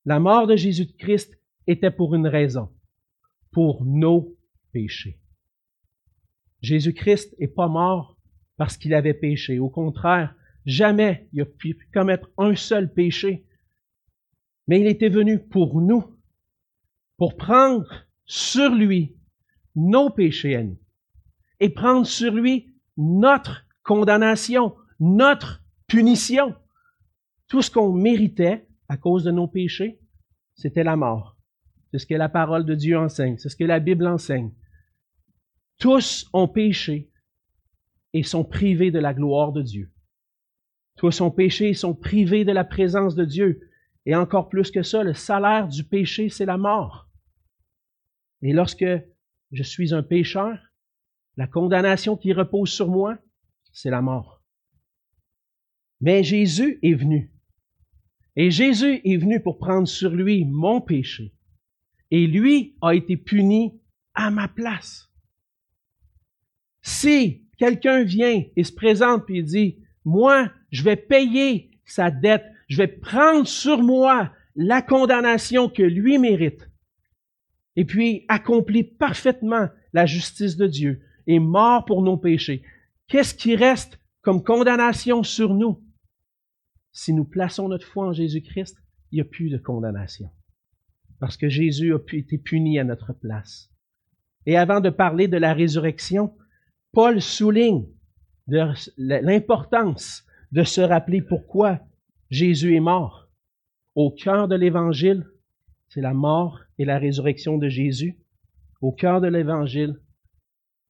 La 0.04 0.18
mort 0.18 0.48
de 0.48 0.56
Jésus-Christ 0.56 1.38
était 1.68 1.92
pour 1.92 2.16
une 2.16 2.26
raison, 2.26 2.68
pour 3.52 3.84
nos 3.84 4.36
péchés. 4.72 5.20
Jésus-Christ 6.62 7.36
n'est 7.38 7.46
pas 7.46 7.68
mort 7.68 8.18
parce 8.56 8.76
qu'il 8.76 8.92
avait 8.92 9.14
péché. 9.14 9.60
Au 9.60 9.68
contraire, 9.68 10.34
jamais 10.64 11.28
il 11.32 11.42
a 11.42 11.44
pu 11.44 11.78
commettre 11.92 12.30
un 12.38 12.54
seul 12.54 12.92
péché 12.92 13.46
mais 14.66 14.80
il 14.80 14.86
était 14.86 15.08
venu 15.08 15.38
pour 15.38 15.80
nous, 15.80 16.04
pour 17.16 17.36
prendre 17.36 18.06
sur 18.24 18.74
lui 18.74 19.16
nos 19.74 20.10
péchés 20.10 20.70
et 21.60 21.68
prendre 21.68 22.06
sur 22.06 22.32
lui 22.32 22.74
notre 22.96 23.66
condamnation, 23.82 24.74
notre 25.00 25.62
punition. 25.86 26.54
Tout 27.48 27.60
ce 27.60 27.70
qu'on 27.70 27.92
méritait 27.92 28.66
à 28.88 28.96
cause 28.96 29.24
de 29.24 29.30
nos 29.30 29.48
péchés, 29.48 30.00
c'était 30.54 30.84
la 30.84 30.96
mort. 30.96 31.36
C'est 31.90 31.98
ce 31.98 32.06
que 32.06 32.14
la 32.14 32.28
parole 32.28 32.64
de 32.64 32.74
Dieu 32.74 32.98
enseigne, 32.98 33.36
c'est 33.38 33.48
ce 33.48 33.56
que 33.56 33.64
la 33.64 33.80
Bible 33.80 34.06
enseigne. 34.06 34.52
Tous 35.78 36.28
ont 36.32 36.48
péché 36.48 37.10
et 38.12 38.22
sont 38.22 38.44
privés 38.44 38.90
de 38.90 38.98
la 38.98 39.12
gloire 39.12 39.52
de 39.52 39.62
Dieu. 39.62 39.92
Tous 40.96 41.20
ont 41.20 41.30
péché 41.30 41.70
et 41.70 41.74
sont 41.74 41.94
privés 41.94 42.44
de 42.44 42.52
la 42.52 42.64
présence 42.64 43.14
de 43.14 43.24
Dieu. 43.24 43.68
Et 44.06 44.14
encore 44.14 44.48
plus 44.48 44.70
que 44.70 44.82
ça, 44.82 45.02
le 45.02 45.14
salaire 45.14 45.68
du 45.68 45.84
péché, 45.84 46.28
c'est 46.28 46.46
la 46.46 46.58
mort. 46.58 47.08
Et 48.42 48.52
lorsque 48.52 48.84
je 49.52 49.62
suis 49.62 49.94
un 49.94 50.02
pécheur, 50.02 50.58
la 51.36 51.46
condamnation 51.46 52.16
qui 52.16 52.32
repose 52.32 52.70
sur 52.70 52.88
moi, 52.88 53.18
c'est 53.72 53.90
la 53.90 54.02
mort. 54.02 54.42
Mais 56.00 56.22
Jésus 56.22 56.78
est 56.82 56.94
venu. 56.94 57.32
Et 58.36 58.50
Jésus 58.50 59.00
est 59.04 59.16
venu 59.16 59.40
pour 59.40 59.58
prendre 59.58 59.88
sur 59.88 60.10
lui 60.10 60.44
mon 60.44 60.80
péché. 60.80 61.34
Et 62.10 62.26
lui 62.26 62.76
a 62.82 62.94
été 62.94 63.16
puni 63.16 63.80
à 64.12 64.30
ma 64.30 64.48
place. 64.48 65.10
Si 66.82 67.48
quelqu'un 67.56 68.04
vient 68.04 68.44
et 68.54 68.64
se 68.64 68.72
présente 68.72 69.30
et 69.30 69.42
dit, 69.42 69.78
moi, 70.04 70.50
je 70.74 70.82
vais 70.82 70.96
payer 70.96 71.70
sa 71.84 72.10
dette 72.10 72.44
je 72.68 72.78
vais 72.78 72.88
prendre 72.88 73.46
sur 73.46 73.82
moi 73.82 74.32
la 74.56 74.82
condamnation 74.82 75.68
que 75.68 75.82
lui 75.82 76.18
mérite, 76.18 76.68
et 77.76 77.84
puis 77.84 78.24
accomplir 78.28 78.86
parfaitement 78.98 79.68
la 79.92 80.06
justice 80.06 80.56
de 80.56 80.66
Dieu 80.66 81.02
et 81.26 81.38
mort 81.38 81.84
pour 81.84 82.02
nos 82.02 82.16
péchés. 82.16 82.62
Qu'est-ce 83.06 83.34
qui 83.34 83.54
reste 83.54 84.00
comme 84.22 84.42
condamnation 84.42 85.22
sur 85.22 85.54
nous? 85.54 85.84
Si 86.92 87.12
nous 87.12 87.24
plaçons 87.24 87.68
notre 87.68 87.86
foi 87.86 88.08
en 88.08 88.12
Jésus-Christ, 88.12 88.76
il 89.10 89.16
n'y 89.16 89.20
a 89.20 89.24
plus 89.24 89.50
de 89.50 89.58
condamnation. 89.58 90.30
Parce 91.20 91.36
que 91.36 91.48
Jésus 91.48 91.94
a 91.94 91.98
été 92.12 92.38
puni 92.38 92.78
à 92.78 92.84
notre 92.84 93.12
place. 93.12 93.70
Et 94.46 94.56
avant 94.56 94.80
de 94.80 94.90
parler 94.90 95.28
de 95.28 95.36
la 95.36 95.54
résurrection, 95.54 96.34
Paul 96.92 97.20
souligne 97.20 97.86
l'importance 98.96 100.23
de 100.54 100.62
se 100.62 100.80
rappeler 100.80 101.20
pourquoi 101.20 101.80
Jésus 102.30 102.76
est 102.76 102.80
mort. 102.80 103.28
Au 103.96 104.12
cœur 104.12 104.46
de 104.46 104.54
l'Évangile, 104.54 105.26
c'est 105.88 106.00
la 106.00 106.14
mort 106.14 106.60
et 106.78 106.84
la 106.84 106.98
résurrection 106.98 107.58
de 107.58 107.68
Jésus. 107.68 108.20
Au 108.80 108.92
cœur 108.92 109.20
de 109.20 109.26
l'Évangile, 109.26 110.00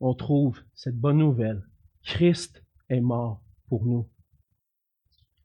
on 0.00 0.12
trouve 0.12 0.62
cette 0.74 0.98
bonne 0.98 1.16
nouvelle. 1.16 1.66
Christ 2.02 2.62
est 2.90 3.00
mort 3.00 3.42
pour 3.68 3.86
nous. 3.86 4.06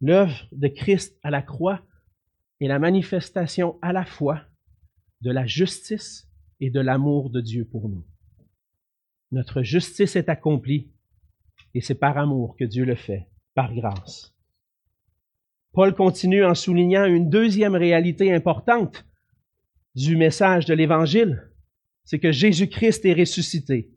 L'œuvre 0.02 0.50
de 0.52 0.68
Christ 0.68 1.18
à 1.24 1.32
la 1.32 1.42
croix 1.42 1.82
est 2.60 2.68
la 2.68 2.78
manifestation 2.78 3.80
à 3.82 3.94
la 3.94 4.04
fois 4.04 4.42
de 5.22 5.32
la 5.32 5.46
justice 5.46 6.30
et 6.60 6.70
de 6.70 6.82
l'amour 6.82 7.30
de 7.30 7.40
Dieu 7.40 7.64
pour 7.64 7.88
nous. 7.88 8.06
Notre 9.32 9.62
justice 9.62 10.18
est 10.18 10.28
accomplie 10.28 10.92
et 11.74 11.80
c'est 11.80 11.96
par 11.96 12.18
amour 12.18 12.58
que 12.58 12.66
Dieu 12.66 12.84
le 12.84 12.96
fait, 12.96 13.29
par 13.56 13.74
grâce. 13.74 14.34
Paul 15.74 15.94
continue 15.94 16.44
en 16.44 16.56
soulignant 16.56 17.06
une 17.06 17.30
deuxième 17.30 17.76
réalité 17.76 18.34
importante 18.34 19.06
du 19.96 20.16
message 20.16 20.66
de 20.66 20.74
l'Évangile, 20.74 21.50
c'est 22.04 22.20
que 22.20 22.32
Jésus-Christ 22.32 23.06
est 23.06 23.14
ressuscité. 23.14 23.92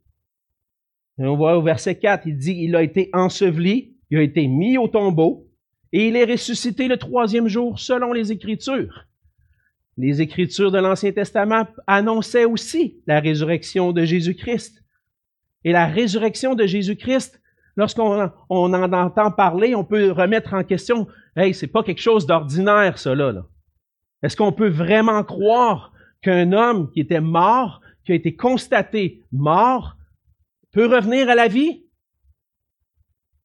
Et 1.19 1.25
on 1.25 1.37
voit 1.37 1.57
au 1.57 1.63
verset 1.63 1.99
4, 1.99 2.27
il 2.27 2.37
dit, 2.37 2.57
il 2.59 2.77
a 2.77 2.83
été 2.83 3.11
enseveli, 3.13 3.97
il 4.11 4.19
a 4.19 4.23
été 4.23 4.47
mis 4.47 4.79
au 4.79 4.89
tombeau, 4.89 5.49
et 5.93 6.09
il 6.09 6.17
est 6.17 6.25
ressuscité 6.25 6.89
le 6.89 6.97
troisième 6.97 7.49
jour 7.49 7.79
selon 7.79 8.13
les 8.13 8.33
Écritures. 8.33 9.07
Les 9.99 10.23
Écritures 10.23 10.71
de 10.71 10.79
l'Ancien 10.79 11.13
Testament 11.13 11.67
annonçaient 11.87 12.47
aussi 12.47 13.03
la 13.07 13.21
résurrection 13.21 13.93
de 13.93 14.05
Jésus-Christ. 14.05 14.83
Et 15.65 15.73
la 15.73 15.87
résurrection 15.87 16.55
de 16.55 16.67
Jésus-Christ, 16.67 17.42
lorsqu'on 17.77 18.31
on 18.49 18.75
en 18.75 18.93
entend 18.93 19.31
parler, 19.31 19.75
on 19.75 19.85
peut 19.85 20.11
remettre 20.13 20.55
en 20.55 20.65
question, 20.65 21.07
hey, 21.37 21.55
c'est 21.55 21.67
pas 21.67 21.83
quelque 21.83 22.01
chose 22.01 22.27
d'ordinaire, 22.27 22.97
là. 23.05 23.33
là. 23.33 23.47
Est-ce 24.23 24.37
qu'on 24.37 24.53
peut 24.53 24.69
vraiment 24.69 25.25
croire 25.25 25.93
qu'un 26.23 26.53
homme 26.53 26.91
qui 26.91 27.01
était 27.01 27.21
mort, 27.21 27.81
qui 28.05 28.13
a 28.13 28.15
été 28.15 28.37
constaté 28.37 29.23
mort, 29.33 29.97
peut 30.73 30.87
revenir 30.87 31.29
à 31.29 31.35
la 31.35 31.49
vie? 31.49 31.85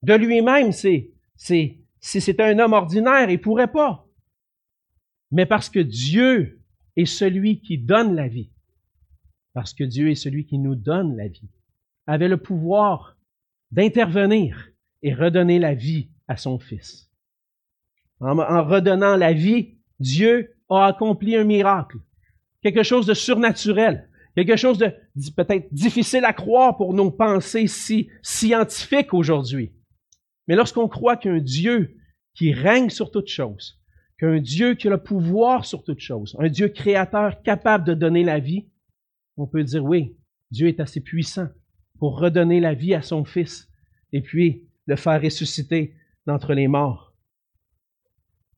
De 0.03 0.13
lui-même, 0.13 0.71
c'est, 0.71 1.11
c'est, 1.35 1.77
si 1.99 2.21
c'était 2.21 2.43
un 2.43 2.59
homme 2.59 2.73
ordinaire, 2.73 3.29
il 3.29 3.41
pourrait 3.41 3.71
pas. 3.71 4.05
Mais 5.31 5.45
parce 5.45 5.69
que 5.69 5.79
Dieu 5.79 6.61
est 6.95 7.05
celui 7.05 7.59
qui 7.59 7.77
donne 7.77 8.15
la 8.15 8.27
vie, 8.27 8.51
parce 9.53 9.73
que 9.73 9.83
Dieu 9.83 10.09
est 10.09 10.15
celui 10.15 10.45
qui 10.45 10.59
nous 10.59 10.75
donne 10.75 11.17
la 11.17 11.27
vie, 11.27 11.49
avait 12.05 12.27
le 12.27 12.37
pouvoir 12.37 13.16
d'intervenir 13.71 14.69
et 15.01 15.13
redonner 15.13 15.59
la 15.59 15.73
vie 15.73 16.09
à 16.27 16.37
son 16.37 16.59
Fils. 16.59 17.09
En, 18.19 18.35
redonnant 18.63 19.15
la 19.15 19.33
vie, 19.33 19.77
Dieu 19.99 20.55
a 20.69 20.87
accompli 20.87 21.35
un 21.35 21.43
miracle, 21.43 21.97
quelque 22.63 22.83
chose 22.83 23.05
de 23.05 23.13
surnaturel, 23.13 24.09
quelque 24.35 24.55
chose 24.55 24.77
de 24.77 24.91
peut-être 25.35 25.71
difficile 25.71 26.25
à 26.25 26.33
croire 26.33 26.77
pour 26.77 26.93
nos 26.93 27.11
pensées 27.11 27.67
si 27.67 28.09
scientifiques 28.21 29.13
aujourd'hui. 29.13 29.73
Mais 30.47 30.55
lorsqu'on 30.55 30.87
croit 30.87 31.17
qu'un 31.17 31.39
Dieu 31.39 31.95
qui 32.33 32.53
règne 32.53 32.89
sur 32.89 33.11
toutes 33.11 33.27
choses, 33.27 33.79
qu'un 34.19 34.39
Dieu 34.39 34.73
qui 34.73 34.87
a 34.87 34.91
le 34.91 35.03
pouvoir 35.03 35.65
sur 35.65 35.83
toutes 35.83 35.99
choses, 35.99 36.35
un 36.39 36.49
Dieu 36.49 36.69
créateur 36.69 37.41
capable 37.43 37.85
de 37.85 37.93
donner 37.93 38.23
la 38.23 38.39
vie, 38.39 38.67
on 39.37 39.45
peut 39.45 39.63
dire 39.63 39.83
oui, 39.83 40.17
Dieu 40.49 40.67
est 40.67 40.79
assez 40.79 41.01
puissant 41.01 41.49
pour 41.99 42.19
redonner 42.19 42.59
la 42.59 42.73
vie 42.73 42.93
à 42.93 43.01
son 43.01 43.25
Fils 43.25 43.69
et 44.13 44.21
puis 44.21 44.63
le 44.85 44.95
faire 44.95 45.21
ressusciter 45.21 45.95
d'entre 46.25 46.53
les 46.53 46.67
morts. 46.67 47.13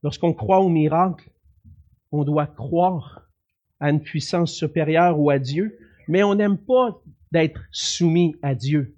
Lorsqu'on 0.03 0.33
croit 0.33 0.59
au 0.59 0.69
miracle, 0.69 1.29
on 2.11 2.23
doit 2.23 2.47
croire 2.47 3.29
à 3.79 3.89
une 3.89 4.01
puissance 4.01 4.53
supérieure 4.53 5.19
ou 5.19 5.29
à 5.29 5.39
Dieu, 5.39 5.77
mais 6.07 6.23
on 6.23 6.35
n'aime 6.35 6.57
pas 6.57 7.01
d'être 7.31 7.61
soumis 7.71 8.35
à 8.41 8.55
Dieu, 8.55 8.95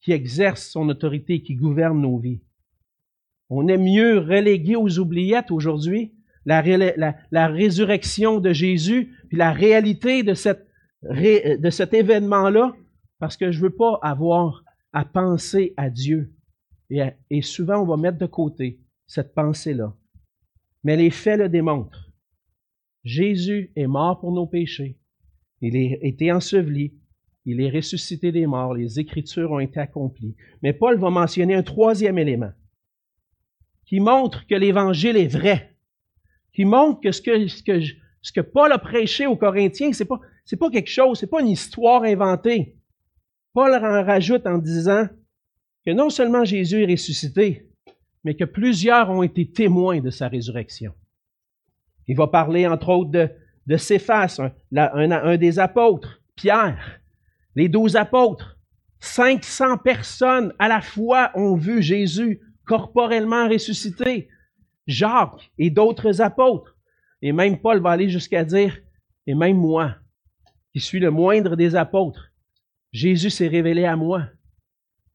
qui 0.00 0.12
exerce 0.12 0.68
son 0.68 0.88
autorité, 0.88 1.42
qui 1.42 1.54
gouverne 1.54 2.00
nos 2.00 2.18
vies. 2.18 2.40
On 3.50 3.68
aime 3.68 3.84
mieux 3.84 4.18
reléguer 4.18 4.76
aux 4.76 4.98
oubliettes 4.98 5.50
aujourd'hui 5.50 6.12
la, 6.46 6.60
résurrection 7.48 8.40
de 8.40 8.52
Jésus, 8.52 9.14
puis 9.28 9.36
la 9.36 9.52
réalité 9.52 10.22
de 10.22 10.34
cet 10.34 11.94
événement-là, 11.94 12.74
parce 13.18 13.36
que 13.36 13.50
je 13.50 13.60
veux 13.60 13.74
pas 13.74 13.98
avoir 14.02 14.64
à 14.92 15.04
penser 15.04 15.74
à 15.76 15.90
Dieu. 15.90 16.34
Et, 16.90 17.42
souvent, 17.42 17.82
on 17.82 17.86
va 17.86 17.96
mettre 17.96 18.18
de 18.18 18.26
côté 18.26 18.80
cette 19.06 19.34
pensée-là. 19.34 19.94
Mais 20.84 20.96
les 20.96 21.10
faits 21.10 21.38
le 21.38 21.48
démontrent. 21.48 22.12
Jésus 23.04 23.72
est 23.76 23.86
mort 23.86 24.20
pour 24.20 24.32
nos 24.32 24.46
péchés. 24.46 24.98
Il 25.60 25.76
a 25.76 26.06
été 26.06 26.32
enseveli. 26.32 26.94
Il 27.44 27.60
est 27.60 27.70
ressuscité 27.70 28.32
des 28.32 28.46
morts. 28.46 28.74
Les 28.74 28.98
Écritures 28.98 29.52
ont 29.52 29.60
été 29.60 29.80
accomplies. 29.80 30.36
Mais 30.62 30.72
Paul 30.72 30.98
va 30.98 31.10
mentionner 31.10 31.54
un 31.54 31.62
troisième 31.62 32.18
élément 32.18 32.52
qui 33.88 34.00
montre 34.00 34.46
que 34.46 34.54
l'Évangile 34.54 35.16
est 35.16 35.28
vrai, 35.28 35.74
qui 36.52 36.66
montre 36.66 37.00
que 37.00 37.10
ce 37.10 37.22
que, 37.22 37.46
ce 37.48 37.62
ce 38.20 38.40
Paul 38.40 38.70
a 38.70 38.78
prêché 38.78 39.26
aux 39.26 39.36
Corinthiens, 39.36 39.94
c'est 39.94 40.04
pas, 40.04 40.20
c'est 40.44 40.58
pas 40.58 40.68
quelque 40.70 40.90
chose, 40.90 41.18
c'est 41.18 41.26
pas 41.26 41.40
une 41.40 41.48
histoire 41.48 42.02
inventée. 42.02 42.77
Paul 43.52 43.74
en 43.74 44.04
rajoute 44.04 44.46
en 44.46 44.58
disant 44.58 45.08
que 45.84 45.92
non 45.92 46.10
seulement 46.10 46.44
Jésus 46.44 46.82
est 46.82 46.90
ressuscité, 46.90 47.68
mais 48.24 48.34
que 48.34 48.44
plusieurs 48.44 49.10
ont 49.10 49.22
été 49.22 49.50
témoins 49.50 50.00
de 50.00 50.10
sa 50.10 50.28
résurrection. 50.28 50.92
Il 52.06 52.16
va 52.16 52.26
parler, 52.26 52.66
entre 52.66 52.88
autres, 52.90 53.10
de, 53.10 53.30
de 53.66 53.76
Céphas, 53.76 54.40
un, 54.74 55.36
des 55.36 55.58
apôtres, 55.58 56.20
Pierre, 56.34 57.00
les 57.54 57.68
douze 57.68 57.96
apôtres. 57.96 58.58
500 59.00 59.78
personnes 59.78 60.52
à 60.58 60.68
la 60.68 60.80
fois 60.80 61.30
ont 61.34 61.54
vu 61.54 61.82
Jésus 61.82 62.40
corporellement 62.64 63.48
ressuscité. 63.48 64.28
Jacques 64.86 65.50
et 65.58 65.70
d'autres 65.70 66.20
apôtres. 66.20 66.76
Et 67.20 67.32
même 67.32 67.58
Paul 67.58 67.80
va 67.80 67.90
aller 67.90 68.08
jusqu'à 68.08 68.44
dire, 68.44 68.76
et 69.26 69.34
même 69.34 69.56
moi, 69.56 69.96
qui 70.72 70.80
suis 70.80 70.98
le 70.98 71.10
moindre 71.10 71.56
des 71.56 71.76
apôtres, 71.76 72.27
Jésus 72.98 73.30
s'est 73.30 73.46
révélé 73.46 73.84
à 73.84 73.96
moi. 73.96 74.28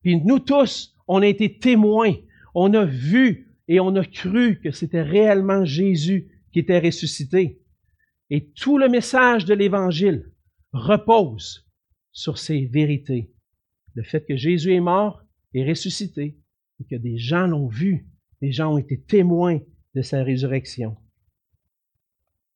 Puis 0.02 0.22
nous 0.24 0.40
tous, 0.40 0.96
on 1.06 1.22
a 1.22 1.28
été 1.28 1.60
témoins, 1.60 2.14
on 2.56 2.74
a 2.74 2.86
vu 2.86 3.54
et 3.68 3.82
on 3.82 3.96
a 3.96 4.06
cru 4.06 4.62
que 4.62 4.72
c'était 4.72 5.02
réellement 5.02 5.66
Jésus 5.66 6.30
qui 6.52 6.60
était 6.60 6.80
ressuscité. 6.80 7.62
Et 8.30 8.52
tout 8.52 8.78
le 8.78 8.88
message 8.88 9.44
de 9.44 9.54
l'Évangile 9.54 10.32
repose 10.72 11.70
sur 12.14 12.38
ces 12.38 12.66
vérités. 12.68 13.34
Le 13.96 14.04
fait 14.04 14.26
que 14.26 14.38
Jésus 14.38 14.74
est 14.74 14.80
mort 14.80 15.22
et 15.54 15.68
ressuscité, 15.68 16.40
et 16.80 16.86
que 16.86 16.96
des 16.96 17.18
gens 17.18 17.48
l'ont 17.48 17.68
vu, 17.68 18.08
des 18.42 18.52
gens 18.54 18.74
ont 18.74 18.78
été 18.78 19.00
témoins 19.00 19.60
de 19.94 20.02
sa 20.02 20.24
résurrection. 20.24 20.96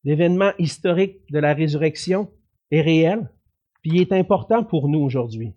L'événement 0.04 0.52
historique 0.58 1.18
de 1.30 1.38
la 1.38 1.52
résurrection 1.52 2.32
est 2.70 2.80
réel, 2.80 3.28
il 3.88 4.00
est 4.00 4.12
important 4.12 4.64
pour 4.64 4.88
nous 4.88 5.00
aujourd'hui. 5.00 5.54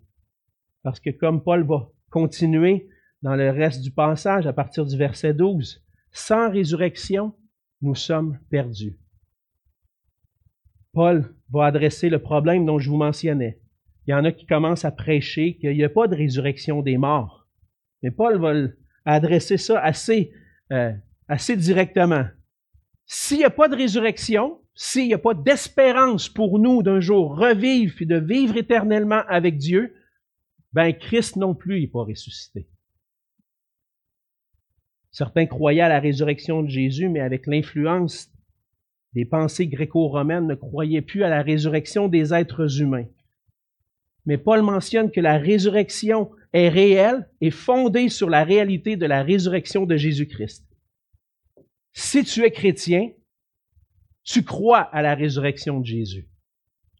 Parce 0.82 1.00
que 1.00 1.10
comme 1.10 1.42
Paul 1.42 1.64
va 1.64 1.90
continuer 2.10 2.88
dans 3.22 3.36
le 3.36 3.50
reste 3.50 3.82
du 3.82 3.90
passage 3.90 4.46
à 4.46 4.52
partir 4.52 4.86
du 4.86 4.96
verset 4.96 5.34
12, 5.34 5.84
sans 6.12 6.50
résurrection, 6.50 7.34
nous 7.82 7.94
sommes 7.94 8.38
perdus. 8.50 8.98
Paul 10.92 11.34
va 11.50 11.66
adresser 11.66 12.08
le 12.08 12.18
problème 12.20 12.64
dont 12.66 12.78
je 12.78 12.90
vous 12.90 12.96
mentionnais. 12.96 13.60
Il 14.06 14.10
y 14.10 14.14
en 14.14 14.24
a 14.24 14.32
qui 14.32 14.46
commencent 14.46 14.84
à 14.84 14.90
prêcher 14.90 15.56
qu'il 15.56 15.76
n'y 15.76 15.84
a 15.84 15.88
pas 15.88 16.08
de 16.08 16.16
résurrection 16.16 16.82
des 16.82 16.96
morts. 16.96 17.46
Mais 18.02 18.10
Paul 18.10 18.40
va 18.40 18.54
adresser 19.04 19.58
ça 19.58 19.78
assez, 19.80 20.32
euh, 20.72 20.92
assez 21.28 21.56
directement. 21.56 22.26
S'il 23.06 23.38
n'y 23.38 23.44
a 23.44 23.50
pas 23.50 23.68
de 23.68 23.76
résurrection, 23.76 24.61
s'il 24.74 25.06
n'y 25.06 25.14
a 25.14 25.18
pas 25.18 25.34
d'espérance 25.34 26.28
pour 26.28 26.58
nous 26.58 26.82
d'un 26.82 27.00
jour 27.00 27.36
revivre 27.36 28.00
et 28.00 28.06
de 28.06 28.18
vivre 28.18 28.56
éternellement 28.56 29.22
avec 29.28 29.58
Dieu, 29.58 29.94
ben 30.72 30.92
Christ 30.92 31.36
non 31.36 31.54
plus 31.54 31.80
n'est 31.80 31.88
pas 31.88 32.04
ressuscité. 32.04 32.66
Certains 35.10 35.46
croyaient 35.46 35.82
à 35.82 35.90
la 35.90 36.00
résurrection 36.00 36.62
de 36.62 36.70
Jésus, 36.70 37.08
mais 37.10 37.20
avec 37.20 37.46
l'influence 37.46 38.30
des 39.12 39.26
pensées 39.26 39.66
gréco-romaines, 39.66 40.46
ne 40.46 40.54
croyaient 40.54 41.02
plus 41.02 41.22
à 41.22 41.28
la 41.28 41.42
résurrection 41.42 42.08
des 42.08 42.32
êtres 42.32 42.80
humains. 42.80 43.06
Mais 44.24 44.38
Paul 44.38 44.62
mentionne 44.62 45.10
que 45.10 45.20
la 45.20 45.36
résurrection 45.36 46.30
est 46.54 46.70
réelle 46.70 47.28
et 47.42 47.50
fondée 47.50 48.08
sur 48.08 48.30
la 48.30 48.42
réalité 48.44 48.96
de 48.96 49.04
la 49.04 49.22
résurrection 49.22 49.84
de 49.84 49.96
Jésus-Christ. 49.96 50.64
Si 51.92 52.24
tu 52.24 52.42
es 52.44 52.50
chrétien, 52.50 53.10
tu 54.24 54.44
crois 54.44 54.80
à 54.80 55.02
la 55.02 55.14
résurrection 55.14 55.80
de 55.80 55.86
Jésus. 55.86 56.28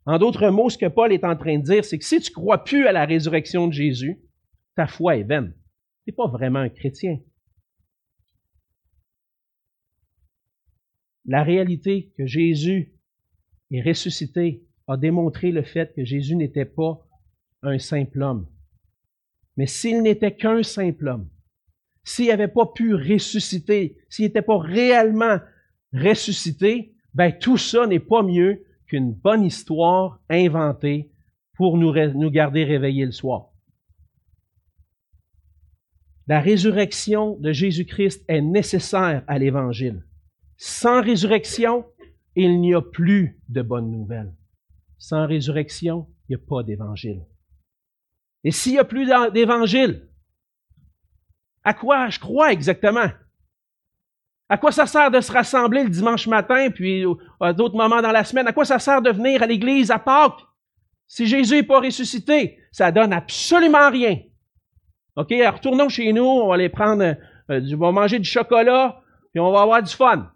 En 0.04 0.18
d'autres 0.18 0.48
mots, 0.50 0.70
ce 0.70 0.78
que 0.78 0.86
Paul 0.86 1.12
est 1.12 1.24
en 1.24 1.36
train 1.36 1.58
de 1.58 1.64
dire, 1.64 1.84
c'est 1.84 1.98
que 1.98 2.04
si 2.04 2.20
tu 2.20 2.32
crois 2.32 2.64
plus 2.64 2.86
à 2.86 2.92
la 2.92 3.04
résurrection 3.04 3.68
de 3.68 3.72
Jésus, 3.72 4.20
ta 4.74 4.86
foi 4.86 5.16
est 5.16 5.22
vaine. 5.22 5.54
Tu 6.04 6.10
n'es 6.10 6.16
pas 6.16 6.26
vraiment 6.26 6.58
un 6.58 6.68
chrétien. 6.68 7.20
La 11.24 11.44
réalité 11.44 12.12
que 12.18 12.26
Jésus 12.26 12.94
est 13.70 13.82
ressuscité 13.82 14.66
a 14.88 14.96
démontré 14.96 15.52
le 15.52 15.62
fait 15.62 15.94
que 15.94 16.04
Jésus 16.04 16.34
n'était 16.34 16.64
pas 16.64 17.06
un 17.62 17.78
simple 17.78 18.22
homme. 18.22 18.48
Mais 19.56 19.66
s'il 19.66 20.02
n'était 20.02 20.34
qu'un 20.34 20.64
simple 20.64 21.06
homme, 21.06 21.30
s'il 22.02 22.26
n'avait 22.26 22.48
pas 22.48 22.66
pu 22.66 22.94
ressusciter, 22.94 23.98
s'il 24.08 24.24
n'était 24.24 24.42
pas 24.42 24.58
réellement 24.58 25.38
ressuscité, 25.92 26.96
ben 27.14 27.32
tout 27.32 27.58
ça 27.58 27.86
n'est 27.86 28.00
pas 28.00 28.22
mieux 28.22 28.64
qu'une 28.86 29.12
bonne 29.12 29.44
histoire 29.44 30.20
inventée 30.28 31.10
pour 31.54 31.76
nous, 31.76 31.92
nous 32.14 32.30
garder 32.30 32.64
réveillés 32.64 33.06
le 33.06 33.12
soir. 33.12 33.50
La 36.26 36.40
résurrection 36.40 37.36
de 37.36 37.52
Jésus-Christ 37.52 38.24
est 38.28 38.40
nécessaire 38.40 39.24
à 39.26 39.38
l'Évangile. 39.38 40.04
Sans 40.56 41.02
résurrection, 41.02 41.84
il 42.36 42.60
n'y 42.60 42.74
a 42.74 42.80
plus 42.80 43.40
de 43.48 43.62
bonnes 43.62 43.90
nouvelles. 43.90 44.34
Sans 44.98 45.26
résurrection, 45.26 46.08
il 46.28 46.36
n'y 46.36 46.42
a 46.42 46.46
pas 46.46 46.62
d'Évangile. 46.62 47.26
Et 48.44 48.50
s'il 48.50 48.72
n'y 48.72 48.78
a 48.78 48.84
plus 48.84 49.08
d'Évangile, 49.32 50.08
à 51.64 51.74
quoi 51.74 52.08
je 52.08 52.18
crois 52.18 52.52
exactement? 52.52 53.08
À 54.48 54.58
quoi 54.58 54.72
ça 54.72 54.86
sert 54.86 55.10
de 55.10 55.20
se 55.20 55.32
rassembler 55.32 55.84
le 55.84 55.90
dimanche 55.90 56.26
matin, 56.26 56.68
puis 56.70 57.04
à 57.40 57.52
d'autres 57.52 57.76
moments 57.76 58.02
dans 58.02 58.12
la 58.12 58.24
semaine? 58.24 58.46
À 58.46 58.52
quoi 58.52 58.64
ça 58.64 58.78
sert 58.78 59.00
de 59.00 59.10
venir 59.10 59.42
à 59.42 59.46
l'église 59.46 59.90
à 59.90 59.98
Pâques? 59.98 60.40
Si 61.06 61.26
Jésus 61.26 61.54
n'est 61.54 61.62
pas 61.62 61.80
ressuscité, 61.80 62.58
ça 62.70 62.90
donne 62.90 63.12
absolument 63.12 63.90
rien. 63.90 64.18
OK, 65.16 65.28
retournons 65.30 65.88
chez 65.88 66.12
nous, 66.12 66.24
on 66.24 66.48
va 66.48 66.54
aller 66.54 66.70
prendre, 66.70 67.16
euh, 67.50 67.60
du, 67.60 67.74
on 67.74 67.78
va 67.78 67.92
manger 67.92 68.18
du 68.18 68.28
chocolat, 68.28 69.02
puis 69.30 69.40
on 69.40 69.52
va 69.52 69.62
avoir 69.62 69.82
du 69.82 69.94
fun. 69.94 70.32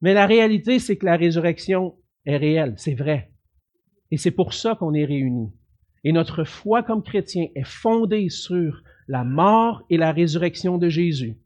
Mais 0.00 0.14
la 0.14 0.26
réalité, 0.26 0.78
c'est 0.78 0.96
que 0.96 1.06
la 1.06 1.16
résurrection 1.16 1.96
est 2.24 2.36
réelle, 2.36 2.74
c'est 2.76 2.94
vrai. 2.94 3.32
Et 4.10 4.16
c'est 4.16 4.30
pour 4.30 4.54
ça 4.54 4.74
qu'on 4.74 4.94
est 4.94 5.04
réunis. 5.04 5.52
Et 6.04 6.12
notre 6.12 6.44
foi 6.44 6.82
comme 6.82 7.02
chrétien 7.02 7.46
est 7.54 7.66
fondée 7.66 8.28
sur 8.28 8.82
la 9.08 9.24
mort 9.24 9.82
et 9.90 9.96
la 9.96 10.12
résurrection 10.12 10.78
de 10.78 10.88
Jésus. 10.88 11.36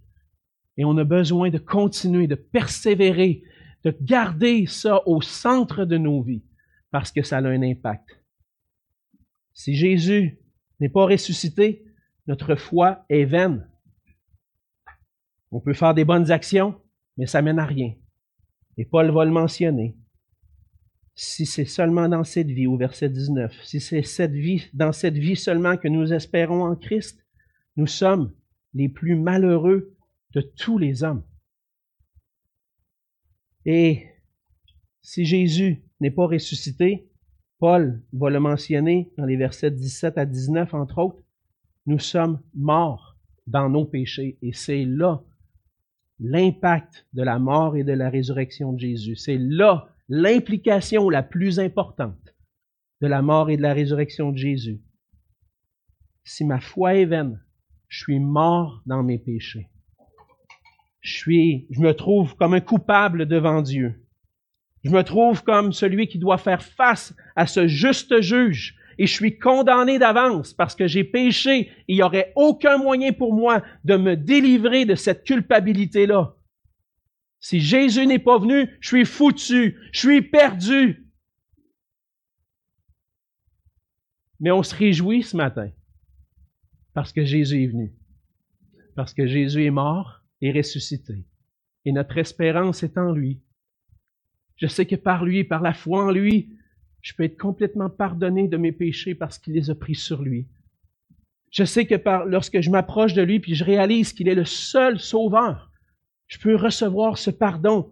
Et 0.76 0.84
on 0.84 0.96
a 0.98 1.04
besoin 1.04 1.50
de 1.50 1.58
continuer, 1.58 2.26
de 2.26 2.34
persévérer, 2.34 3.42
de 3.84 3.96
garder 4.00 4.66
ça 4.66 5.06
au 5.06 5.20
centre 5.20 5.84
de 5.84 5.98
nos 5.98 6.22
vies, 6.22 6.44
parce 6.90 7.12
que 7.12 7.22
ça 7.22 7.38
a 7.38 7.42
un 7.42 7.62
impact. 7.62 8.20
Si 9.52 9.74
Jésus 9.74 10.38
n'est 10.80 10.88
pas 10.88 11.06
ressuscité, 11.06 11.84
notre 12.26 12.56
foi 12.56 13.04
est 13.08 13.24
vaine. 13.24 13.68
On 15.52 15.60
peut 15.60 15.74
faire 15.74 15.94
des 15.94 16.04
bonnes 16.04 16.30
actions, 16.30 16.74
mais 17.16 17.26
ça 17.26 17.42
mène 17.42 17.58
à 17.58 17.66
rien. 17.66 17.94
Et 18.76 18.84
Paul 18.84 19.10
va 19.10 19.24
le 19.24 19.30
mentionner. 19.30 19.96
Si 21.14 21.46
c'est 21.46 21.64
seulement 21.64 22.08
dans 22.08 22.24
cette 22.24 22.48
vie, 22.48 22.66
au 22.66 22.76
verset 22.76 23.08
19, 23.08 23.54
si 23.62 23.80
c'est 23.80 24.02
dans 24.74 24.92
cette 24.92 25.16
vie 25.16 25.36
seulement 25.36 25.76
que 25.76 25.86
nous 25.86 26.12
espérons 26.12 26.64
en 26.64 26.74
Christ, 26.74 27.24
nous 27.76 27.86
sommes 27.86 28.32
les 28.72 28.88
plus 28.88 29.14
malheureux 29.14 29.94
de 30.34 30.40
tous 30.40 30.78
les 30.78 31.02
hommes. 31.02 31.24
Et 33.64 34.06
si 35.00 35.24
Jésus 35.24 35.82
n'est 36.00 36.10
pas 36.10 36.26
ressuscité, 36.26 37.08
Paul 37.58 38.02
va 38.12 38.30
le 38.30 38.40
mentionner 38.40 39.12
dans 39.16 39.24
les 39.24 39.36
versets 39.36 39.70
17 39.70 40.18
à 40.18 40.26
19, 40.26 40.74
entre 40.74 40.98
autres, 40.98 41.22
nous 41.86 41.98
sommes 41.98 42.40
morts 42.54 43.16
dans 43.46 43.68
nos 43.68 43.84
péchés. 43.84 44.38
Et 44.42 44.52
c'est 44.52 44.84
là 44.84 45.22
l'impact 46.20 47.06
de 47.12 47.22
la 47.22 47.38
mort 47.38 47.76
et 47.76 47.84
de 47.84 47.92
la 47.92 48.10
résurrection 48.10 48.72
de 48.72 48.80
Jésus. 48.80 49.16
C'est 49.16 49.38
là 49.38 49.88
l'implication 50.08 51.08
la 51.10 51.22
plus 51.22 51.58
importante 51.58 52.34
de 53.00 53.06
la 53.06 53.22
mort 53.22 53.50
et 53.50 53.56
de 53.56 53.62
la 53.62 53.72
résurrection 53.72 54.32
de 54.32 54.38
Jésus. 54.38 54.80
Si 56.24 56.44
ma 56.44 56.60
foi 56.60 56.94
est 56.96 57.04
vaine, 57.04 57.42
je 57.88 57.98
suis 57.98 58.18
mort 58.18 58.82
dans 58.86 59.02
mes 59.02 59.18
péchés. 59.18 59.68
Je 61.04 61.18
suis, 61.18 61.66
je 61.70 61.80
me 61.80 61.92
trouve 61.92 62.34
comme 62.34 62.54
un 62.54 62.60
coupable 62.60 63.26
devant 63.26 63.60
Dieu. 63.60 64.02
Je 64.84 64.90
me 64.90 65.02
trouve 65.02 65.44
comme 65.44 65.72
celui 65.72 66.08
qui 66.08 66.18
doit 66.18 66.38
faire 66.38 66.62
face 66.62 67.14
à 67.36 67.46
ce 67.46 67.66
juste 67.66 68.22
juge 68.22 68.74
et 68.96 69.06
je 69.06 69.12
suis 69.12 69.38
condamné 69.38 69.98
d'avance 69.98 70.54
parce 70.54 70.74
que 70.74 70.86
j'ai 70.86 71.04
péché. 71.04 71.70
Il 71.88 71.96
n'y 71.96 72.02
aurait 72.02 72.32
aucun 72.36 72.78
moyen 72.78 73.12
pour 73.12 73.34
moi 73.34 73.62
de 73.84 73.96
me 73.96 74.16
délivrer 74.16 74.86
de 74.86 74.94
cette 74.94 75.24
culpabilité-là. 75.24 76.36
Si 77.38 77.60
Jésus 77.60 78.06
n'est 78.06 78.18
pas 78.18 78.38
venu, 78.38 78.70
je 78.80 78.88
suis 78.88 79.04
foutu, 79.04 79.76
je 79.92 79.98
suis 79.98 80.22
perdu. 80.22 81.06
Mais 84.40 84.50
on 84.50 84.62
se 84.62 84.74
réjouit 84.74 85.22
ce 85.22 85.36
matin 85.36 85.70
parce 86.94 87.12
que 87.12 87.24
Jésus 87.26 87.64
est 87.64 87.66
venu, 87.66 87.92
parce 88.96 89.12
que 89.12 89.26
Jésus 89.26 89.66
est 89.66 89.70
mort 89.70 90.23
ressuscité. 90.52 91.24
Et 91.84 91.92
notre 91.92 92.18
espérance 92.18 92.82
est 92.82 92.98
en 92.98 93.12
lui. 93.12 93.42
Je 94.56 94.66
sais 94.66 94.86
que 94.86 94.96
par 94.96 95.24
lui, 95.24 95.44
par 95.44 95.62
la 95.62 95.74
foi 95.74 96.04
en 96.04 96.10
lui, 96.10 96.56
je 97.02 97.12
peux 97.12 97.24
être 97.24 97.38
complètement 97.38 97.90
pardonné 97.90 98.48
de 98.48 98.56
mes 98.56 98.72
péchés 98.72 99.14
parce 99.14 99.38
qu'il 99.38 99.54
les 99.54 99.70
a 99.70 99.74
pris 99.74 99.94
sur 99.94 100.22
lui. 100.22 100.48
Je 101.50 101.64
sais 101.64 101.86
que 101.86 101.94
lorsque 102.26 102.60
je 102.60 102.70
m'approche 102.70 103.14
de 103.14 103.22
lui 103.22 103.40
puis 103.40 103.54
je 103.54 103.64
réalise 103.64 104.12
qu'il 104.12 104.28
est 104.28 104.34
le 104.34 104.44
seul 104.44 104.98
sauveur, 104.98 105.70
je 106.26 106.38
peux 106.38 106.56
recevoir 106.56 107.18
ce 107.18 107.30
pardon. 107.30 107.90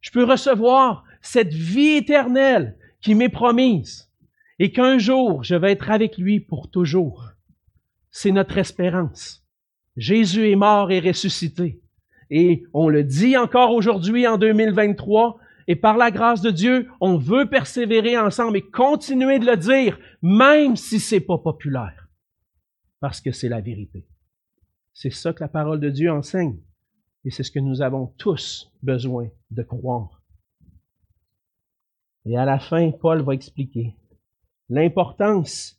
Je 0.00 0.10
peux 0.10 0.24
recevoir 0.24 1.04
cette 1.22 1.54
vie 1.54 1.96
éternelle 1.96 2.76
qui 3.00 3.14
m'est 3.14 3.28
promise 3.28 4.10
et 4.58 4.72
qu'un 4.72 4.98
jour 4.98 5.44
je 5.44 5.54
vais 5.54 5.72
être 5.72 5.90
avec 5.90 6.18
lui 6.18 6.40
pour 6.40 6.70
toujours. 6.70 7.30
C'est 8.10 8.32
notre 8.32 8.58
espérance. 8.58 9.43
Jésus 9.96 10.50
est 10.50 10.56
mort 10.56 10.90
et 10.90 11.00
ressuscité. 11.00 11.80
Et 12.30 12.64
on 12.72 12.88
le 12.88 13.04
dit 13.04 13.36
encore 13.36 13.72
aujourd'hui 13.72 14.26
en 14.26 14.38
2023, 14.38 15.38
et 15.66 15.76
par 15.76 15.96
la 15.96 16.10
grâce 16.10 16.42
de 16.42 16.50
Dieu, 16.50 16.88
on 17.00 17.16
veut 17.16 17.48
persévérer 17.48 18.18
ensemble 18.18 18.58
et 18.58 18.62
continuer 18.62 19.38
de 19.38 19.46
le 19.46 19.56
dire, 19.56 19.98
même 20.20 20.76
si 20.76 21.00
c'est 21.00 21.20
pas 21.20 21.38
populaire. 21.38 22.08
Parce 23.00 23.20
que 23.20 23.32
c'est 23.32 23.48
la 23.48 23.60
vérité. 23.60 24.06
C'est 24.92 25.10
ça 25.10 25.32
que 25.32 25.42
la 25.42 25.48
parole 25.48 25.80
de 25.80 25.90
Dieu 25.90 26.10
enseigne. 26.10 26.58
Et 27.24 27.30
c'est 27.30 27.42
ce 27.42 27.50
que 27.50 27.58
nous 27.58 27.80
avons 27.82 28.08
tous 28.18 28.70
besoin 28.82 29.28
de 29.50 29.62
croire. 29.62 30.22
Et 32.26 32.36
à 32.36 32.44
la 32.44 32.58
fin, 32.58 32.90
Paul 32.90 33.22
va 33.22 33.34
expliquer 33.34 33.96
l'importance, 34.68 35.78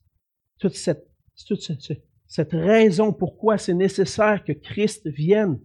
toute 0.60 0.75
cette, 0.75 1.08
toute 1.47 1.62
cette, 1.62 2.04
cette 2.36 2.52
raison 2.52 3.13
pourquoi 3.13 3.58
c'est 3.58 3.74
nécessaire 3.74 4.43
que 4.43 4.52
Christ 4.52 5.08
vienne 5.08 5.58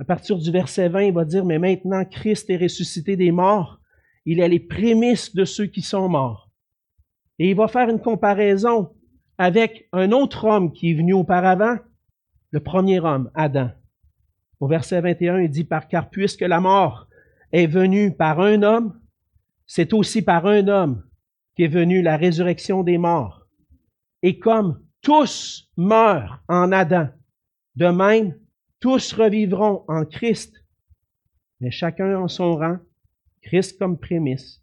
à 0.00 0.04
partir 0.04 0.36
du 0.36 0.50
verset 0.50 0.88
20, 0.88 1.02
il 1.02 1.14
va 1.14 1.24
dire, 1.24 1.44
mais 1.44 1.60
maintenant 1.60 2.04
Christ 2.04 2.50
est 2.50 2.56
ressuscité 2.56 3.14
des 3.14 3.30
morts. 3.30 3.80
Il 4.24 4.40
est 4.40 4.48
les 4.48 4.58
prémices 4.58 5.36
de 5.36 5.44
ceux 5.44 5.66
qui 5.66 5.82
sont 5.82 6.08
morts. 6.08 6.50
Et 7.38 7.50
il 7.50 7.54
va 7.54 7.68
faire 7.68 7.88
une 7.88 8.00
comparaison 8.00 8.90
avec 9.38 9.88
un 9.92 10.10
autre 10.10 10.46
homme 10.46 10.72
qui 10.72 10.90
est 10.90 10.94
venu 10.94 11.12
auparavant, 11.12 11.76
le 12.50 12.58
premier 12.58 12.98
homme, 12.98 13.30
Adam. 13.32 13.70
Au 14.58 14.66
verset 14.66 15.00
21, 15.00 15.42
il 15.42 15.48
dit, 15.48 15.62
par 15.62 15.86
car 15.86 16.10
puisque 16.10 16.40
la 16.40 16.58
mort 16.58 17.06
est 17.52 17.68
venue 17.68 18.12
par 18.12 18.40
un 18.40 18.64
homme, 18.64 19.00
c'est 19.64 19.92
aussi 19.92 20.22
par 20.22 20.46
un 20.46 20.66
homme 20.66 21.04
qu'est 21.54 21.68
venue 21.68 22.02
la 22.02 22.16
résurrection 22.16 22.82
des 22.82 22.98
morts. 22.98 23.46
Et 24.24 24.40
comme 24.40 24.83
tous 25.04 25.70
meurent 25.76 26.42
en 26.48 26.72
Adam, 26.72 27.08
de 27.76 27.86
même, 27.86 28.36
tous 28.80 29.12
revivront 29.12 29.84
en 29.86 30.04
Christ, 30.04 30.64
mais 31.60 31.70
chacun 31.70 32.16
en 32.16 32.26
son 32.26 32.56
rang, 32.56 32.78
Christ 33.42 33.78
comme 33.78 33.98
prémisse, 33.98 34.62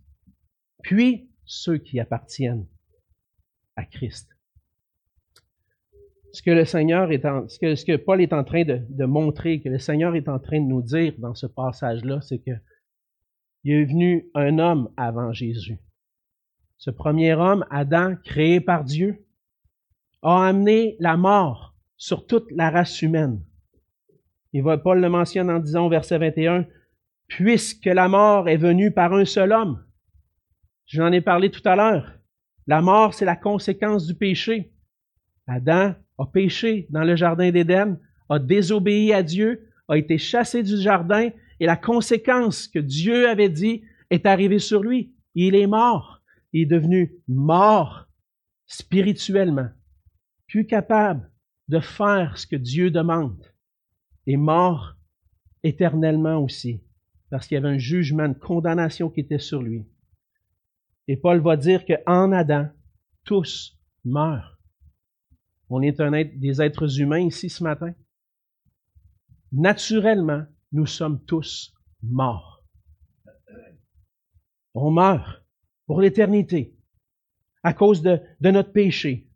puis 0.81 1.29
ceux 1.45 1.77
qui 1.77 1.99
appartiennent 1.99 2.67
à 3.75 3.85
Christ. 3.85 4.29
Ce 6.33 6.41
que 6.41 6.51
le 6.51 6.65
Seigneur 6.65 7.11
est 7.11 7.25
en, 7.25 7.47
ce 7.47 7.59
que, 7.59 7.95
Paul 7.97 8.21
est 8.21 8.33
en 8.33 8.43
train 8.43 8.63
de, 8.63 8.81
de, 8.89 9.05
montrer, 9.05 9.61
que 9.61 9.69
le 9.69 9.79
Seigneur 9.79 10.15
est 10.15 10.29
en 10.29 10.39
train 10.39 10.59
de 10.59 10.65
nous 10.65 10.81
dire 10.81 11.13
dans 11.19 11.35
ce 11.35 11.45
passage-là, 11.45 12.21
c'est 12.21 12.39
que 12.39 12.51
il 13.63 13.73
est 13.73 13.85
venu 13.85 14.27
un 14.33 14.57
homme 14.57 14.91
avant 14.97 15.33
Jésus. 15.33 15.77
Ce 16.77 16.89
premier 16.89 17.35
homme, 17.35 17.63
Adam, 17.69 18.15
créé 18.23 18.59
par 18.59 18.83
Dieu, 18.83 19.23
a 20.21 20.47
amené 20.47 20.95
la 20.99 21.17
mort 21.17 21.75
sur 21.97 22.25
toute 22.25 22.51
la 22.51 22.69
race 22.69 23.01
humaine. 23.01 23.41
Va, 24.53 24.77
Paul 24.77 24.99
le 24.99 25.09
mentionne 25.09 25.49
en 25.49 25.59
disant 25.59 25.85
au 25.85 25.89
verset 25.89 26.17
21, 26.17 26.65
puisque 27.27 27.85
la 27.85 28.07
mort 28.07 28.49
est 28.49 28.57
venue 28.57 28.91
par 28.91 29.13
un 29.13 29.25
seul 29.25 29.53
homme, 29.53 29.83
Je 30.85 31.01
en 31.01 31.11
ai 31.11 31.21
parlé 31.21 31.49
tout 31.49 31.61
à 31.65 31.75
l'heure. 31.75 32.11
La 32.67 32.81
mort, 32.81 33.13
c'est 33.13 33.25
la 33.25 33.37
conséquence 33.37 34.05
du 34.05 34.13
péché. 34.13 34.73
Adam 35.47 35.95
a 36.17 36.25
péché 36.25 36.87
dans 36.89 37.03
le 37.03 37.15
jardin 37.15 37.49
d'Éden, 37.51 37.97
a 38.29 38.39
désobéi 38.39 39.13
à 39.13 39.23
Dieu, 39.23 39.69
a 39.87 39.97
été 39.97 40.17
chassé 40.17 40.63
du 40.63 40.77
jardin, 40.77 41.29
et 41.59 41.65
la 41.65 41.77
conséquence 41.77 42.67
que 42.67 42.79
Dieu 42.79 43.29
avait 43.29 43.49
dit 43.49 43.83
est 44.09 44.25
arrivée 44.25 44.59
sur 44.59 44.83
lui. 44.83 45.13
Il 45.35 45.55
est 45.55 45.67
mort. 45.67 46.21
Il 46.53 46.63
est 46.63 46.65
devenu 46.65 47.13
mort 47.27 48.07
spirituellement, 48.67 49.69
plus 50.51 50.67
capable 50.67 51.31
de 51.69 51.79
faire 51.79 52.37
ce 52.37 52.45
que 52.45 52.57
Dieu 52.57 52.91
demande, 52.91 53.41
et 54.27 54.35
mort 54.35 54.97
éternellement 55.63 56.43
aussi, 56.43 56.83
parce 57.29 57.47
qu'il 57.47 57.55
y 57.55 57.57
avait 57.57 57.69
un 57.69 57.77
jugement 57.77 58.27
de 58.27 58.33
condamnation 58.33 59.09
qui 59.09 59.21
était 59.21 59.39
sur 59.39 59.61
lui. 59.61 59.87
Et 61.07 61.15
Paul 61.15 61.39
va 61.39 61.55
dire 61.55 61.85
qu'en 61.85 62.33
Adam, 62.33 62.67
tous 63.23 63.79
meurent. 64.03 64.59
On 65.69 65.81
est 65.81 66.01
un 66.01 66.11
des 66.11 66.61
êtres 66.61 66.99
humains 66.99 67.19
ici 67.19 67.49
ce 67.49 67.63
matin. 67.63 67.93
Naturellement, 69.53 70.43
nous 70.73 70.85
sommes 70.85 71.23
tous 71.23 71.73
morts. 72.03 72.65
On 74.73 74.91
meurt 74.91 75.45
pour 75.85 76.01
l'éternité 76.01 76.75
à 77.63 77.73
cause 77.73 78.01
de 78.01 78.19
notre 78.41 78.73
péché. 78.73 79.30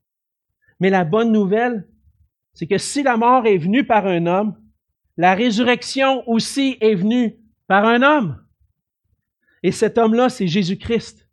Mais 0.79 0.89
la 0.89 1.05
bonne 1.05 1.31
nouvelle, 1.31 1.87
c'est 2.53 2.67
que 2.67 2.77
si 2.77 3.03
la 3.03 3.17
mort 3.17 3.45
est 3.45 3.57
venue 3.57 3.85
par 3.85 4.07
un 4.07 4.25
homme, 4.25 4.55
la 5.17 5.33
résurrection 5.33 6.27
aussi 6.27 6.77
est 6.81 6.95
venue 6.95 7.37
par 7.67 7.85
un 7.85 8.01
homme. 8.01 8.41
Et 9.63 9.71
cet 9.71 9.97
homme-là, 9.97 10.29
c'est 10.29 10.47
Jésus-Christ. 10.47 11.27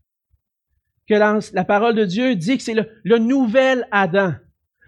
Que 1.08 1.14
la, 1.14 1.64
parole 1.64 1.94
de 1.94 2.04
Dieu 2.04 2.36
dit 2.36 2.56
que 2.56 2.62
c'est 2.62 2.74
le, 2.74 2.88
le 3.02 3.18
nouvel 3.18 3.86
Adam. 3.90 4.34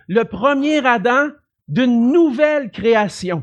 Le 0.06 0.24
premier 0.24 0.84
Adam 0.86 1.30
d'une 1.68 2.12
nouvelle 2.12 2.70
création. 2.70 3.42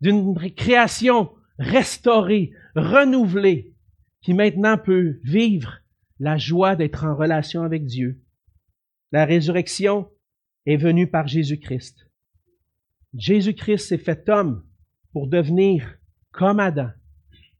D'une 0.00 0.34
création 0.54 1.32
restaurée, 1.58 2.52
renouvelée, 2.74 3.74
qui 4.20 4.34
maintenant 4.34 4.76
peut 4.76 5.18
vivre 5.22 5.78
la 6.20 6.36
joie 6.36 6.76
d'être 6.76 7.04
en 7.04 7.16
relation 7.16 7.62
avec 7.62 7.84
Dieu. 7.84 8.20
La 9.12 9.24
résurrection 9.24 10.08
est 10.66 10.76
venue 10.76 11.06
par 11.06 11.28
Jésus-Christ. 11.28 12.10
Jésus-Christ 13.14 13.88
s'est 13.88 13.98
fait 13.98 14.28
homme 14.28 14.64
pour 15.12 15.28
devenir 15.28 15.98
comme 16.32 16.60
Adam, 16.60 16.90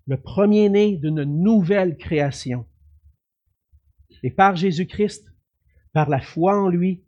le 0.06 0.20
premier-né 0.20 0.96
d'une 0.96 1.24
nouvelle 1.24 1.96
création. 1.96 2.66
Et 4.22 4.30
par 4.30 4.56
Jésus-Christ, 4.56 5.32
par 5.92 6.10
la 6.10 6.20
foi 6.20 6.60
en 6.60 6.68
lui, 6.68 7.04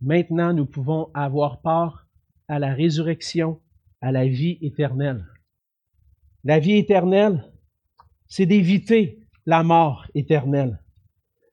maintenant 0.00 0.54
nous 0.54 0.66
pouvons 0.66 1.10
avoir 1.12 1.60
part 1.60 2.08
à 2.48 2.58
la 2.58 2.72
résurrection, 2.72 3.60
à 4.00 4.12
la 4.12 4.26
vie 4.26 4.58
éternelle. 4.62 5.26
La 6.44 6.58
vie 6.58 6.76
éternelle, 6.76 7.44
c'est 8.28 8.46
d'éviter 8.46 9.18
la 9.44 9.62
mort 9.62 10.06
éternelle. 10.14 10.80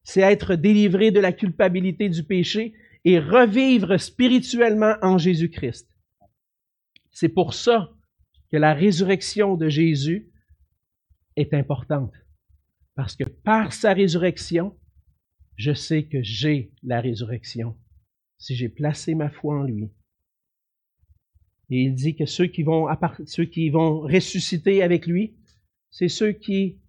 C'est 0.03 0.21
être 0.21 0.55
délivré 0.55 1.11
de 1.11 1.19
la 1.19 1.31
culpabilité 1.31 2.09
du 2.09 2.23
péché 2.23 2.73
et 3.05 3.19
revivre 3.19 3.99
spirituellement 3.99 4.95
en 5.01 5.17
Jésus-Christ. 5.17 5.89
C'est 7.11 7.29
pour 7.29 7.53
ça 7.53 7.91
que 8.51 8.57
la 8.57 8.73
résurrection 8.73 9.55
de 9.55 9.69
Jésus 9.69 10.31
est 11.35 11.53
importante. 11.53 12.13
Parce 12.95 13.15
que 13.15 13.23
par 13.23 13.73
sa 13.73 13.93
résurrection, 13.93 14.77
je 15.55 15.73
sais 15.73 16.05
que 16.05 16.21
j'ai 16.21 16.71
la 16.83 17.01
résurrection 17.01 17.77
si 18.37 18.55
j'ai 18.55 18.69
placé 18.69 19.15
ma 19.15 19.29
foi 19.29 19.59
en 19.59 19.63
lui. 19.63 19.89
Et 21.69 21.83
il 21.83 21.95
dit 21.95 22.15
que 22.15 22.25
ceux 22.25 22.47
qui 22.47 22.63
vont, 22.63 22.87
ceux 23.25 23.45
qui 23.45 23.69
vont 23.69 24.01
ressusciter 24.01 24.83
avec 24.83 25.07
lui, 25.07 25.35
c'est 25.89 26.09
ceux 26.09 26.33
qui 26.33 26.79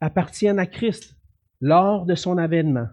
appartiennent 0.00 0.58
à 0.58 0.66
Christ 0.66 1.16
lors 1.60 2.06
de 2.06 2.14
son 2.14 2.38
avènement. 2.38 2.88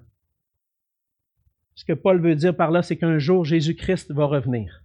Ce 1.81 1.85
que 1.85 1.93
Paul 1.93 2.21
veut 2.21 2.35
dire 2.35 2.55
par 2.55 2.69
là, 2.69 2.83
c'est 2.83 2.95
qu'un 2.95 3.17
jour 3.17 3.43
Jésus-Christ 3.43 4.11
va 4.11 4.25
revenir. 4.25 4.83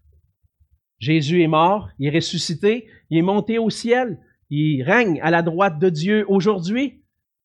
Jésus 0.98 1.42
est 1.42 1.46
mort, 1.46 1.90
il 1.98 2.06
est 2.06 2.16
ressuscité, 2.16 2.88
il 3.11 3.18
est 3.18 3.22
monté 3.22 3.59
au 3.59 3.68
ciel, 3.68 4.18
il 4.48 4.82
règne 4.82 5.20
à 5.20 5.30
la 5.30 5.42
droite 5.42 5.78
de 5.78 5.90
Dieu 5.90 6.24
aujourd'hui, 6.26 7.02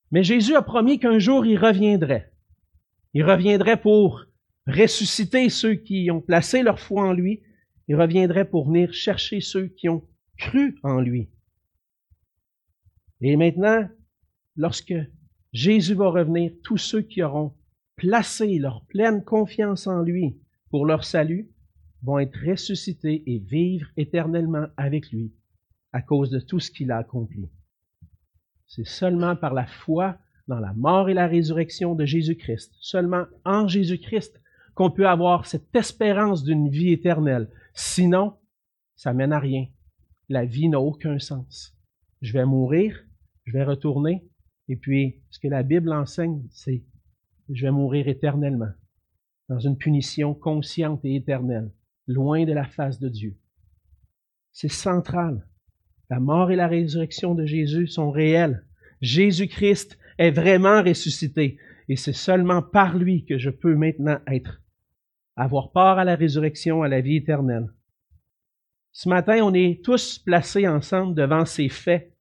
mais 0.10 0.24
Jésus 0.24 0.56
a 0.56 0.62
promis 0.62 1.00
qu'un 1.00 1.20
jour 1.20 1.46
il 1.46 1.58
reviendrait. 1.58 2.32
Il 3.14 3.26
reviendrait 3.26 3.82
pour 3.82 4.24
ressusciter 4.68 5.50
ceux 5.50 5.74
qui 5.74 6.10
ont 6.12 6.22
placé 6.22 6.64
leur 6.64 6.80
foi 6.80 7.10
en 7.10 7.12
lui, 7.12 7.42
il 7.90 7.98
reviendrait 7.98 8.50
pour 8.50 8.68
venir 8.68 8.94
chercher 8.94 9.42
ceux 9.42 9.68
qui 9.68 9.90
ont 9.90 10.08
cru 10.38 10.80
en 10.82 11.02
lui. 11.02 11.28
Et 13.20 13.36
maintenant, 13.36 13.86
lorsque 14.56 14.94
Jésus 15.52 15.96
va 15.96 16.08
revenir, 16.08 16.54
tous 16.64 16.78
ceux 16.78 17.02
qui 17.02 17.22
auront 17.22 17.54
placé 18.02 18.58
leur 18.58 18.84
pleine 18.86 19.24
confiance 19.24 19.86
en 19.86 20.02
lui 20.02 20.36
pour 20.72 20.88
leur 20.88 21.04
salut 21.04 21.52
vont 22.02 22.18
être 22.18 22.36
ressuscités 22.50 23.22
et 23.28 23.38
vivre 23.38 23.88
éternellement 23.96 24.66
avec 24.76 25.12
lui 25.12 25.32
à 25.94 26.02
cause 26.02 26.32
de 26.32 26.40
tout 26.40 26.60
ce 26.60 26.72
qu'il 26.72 26.90
a 26.90 26.98
accompli. 26.98 27.48
C'est 28.66 28.88
seulement 28.88 29.36
par 29.36 29.54
la 29.54 29.68
foi 29.68 30.18
dans 30.48 30.60
la 30.60 30.74
mort 30.74 31.10
et 31.10 31.14
la 31.14 31.28
résurrection 31.28 31.94
de 31.94 32.06
Jésus-Christ, 32.06 32.74
seulement 32.80 33.26
en 33.46 33.68
Jésus-Christ, 33.68 34.42
qu'on 34.74 34.90
peut 34.90 35.08
avoir 35.08 35.46
cette 35.46 35.76
espérance 35.76 36.44
d'une 36.44 36.70
vie 36.70 36.92
éternelle. 36.92 37.50
Sinon, 37.76 38.34
ça 38.96 39.14
mène 39.14 39.32
à 39.32 39.40
rien. 39.40 39.68
La 40.28 40.46
vie 40.46 40.70
n'a 40.70 40.80
aucun 40.80 41.20
sens. 41.20 41.78
Je 42.22 42.34
vais 42.34 42.46
mourir, 42.46 43.00
je 43.46 43.54
vais 43.54 43.64
retourner, 43.64 44.28
et 44.70 44.76
puis 44.76 45.22
ce 45.30 45.38
que 45.38 45.50
la 45.50 45.62
Bible 45.62 45.94
enseigne, 45.94 46.42
c'est 46.50 46.84
je 47.54 47.66
vais 47.66 47.72
mourir 47.72 48.08
éternellement, 48.08 48.72
dans 49.50 49.60
une 49.60 49.78
punition 49.78 50.34
consciente 50.34 51.04
et 51.04 51.16
éternelle 51.16 51.72
loin 52.08 52.46
de 52.46 52.54
la 52.54 52.66
face 52.66 53.00
de 53.00 53.10
Dieu. 53.10 53.38
C'est 54.52 54.72
central. 54.72 55.48
La 56.10 56.20
mort 56.20 56.52
et 56.52 56.56
la 56.56 56.68
résurrection 56.68 57.36
de 57.36 57.46
Jésus 57.46 57.88
sont 57.88 58.12
réelles. 58.12 58.66
Jésus-Christ 59.02 59.98
est 60.18 60.32
vraiment 60.32 60.84
ressuscité 60.84 61.58
et 61.88 61.96
c'est 61.96 62.14
seulement 62.14 62.62
par 62.62 62.98
lui 62.98 63.26
que 63.26 63.38
je 63.38 63.50
peux 63.50 63.76
maintenant 63.76 64.20
être, 64.28 64.62
avoir 65.36 65.72
part 65.72 66.00
à 66.00 66.04
la 66.04 66.16
résurrection, 66.16 66.84
à 66.84 66.88
la 66.88 67.02
vie 67.02 67.18
éternelle. 67.18 67.68
Ce 68.92 69.08
matin, 69.08 69.40
on 69.44 69.54
est 69.54 69.84
tous 69.84 70.20
placés 70.20 70.68
ensemble 70.68 71.16
devant 71.16 71.46
ces 71.46 71.70
faits 71.70 72.14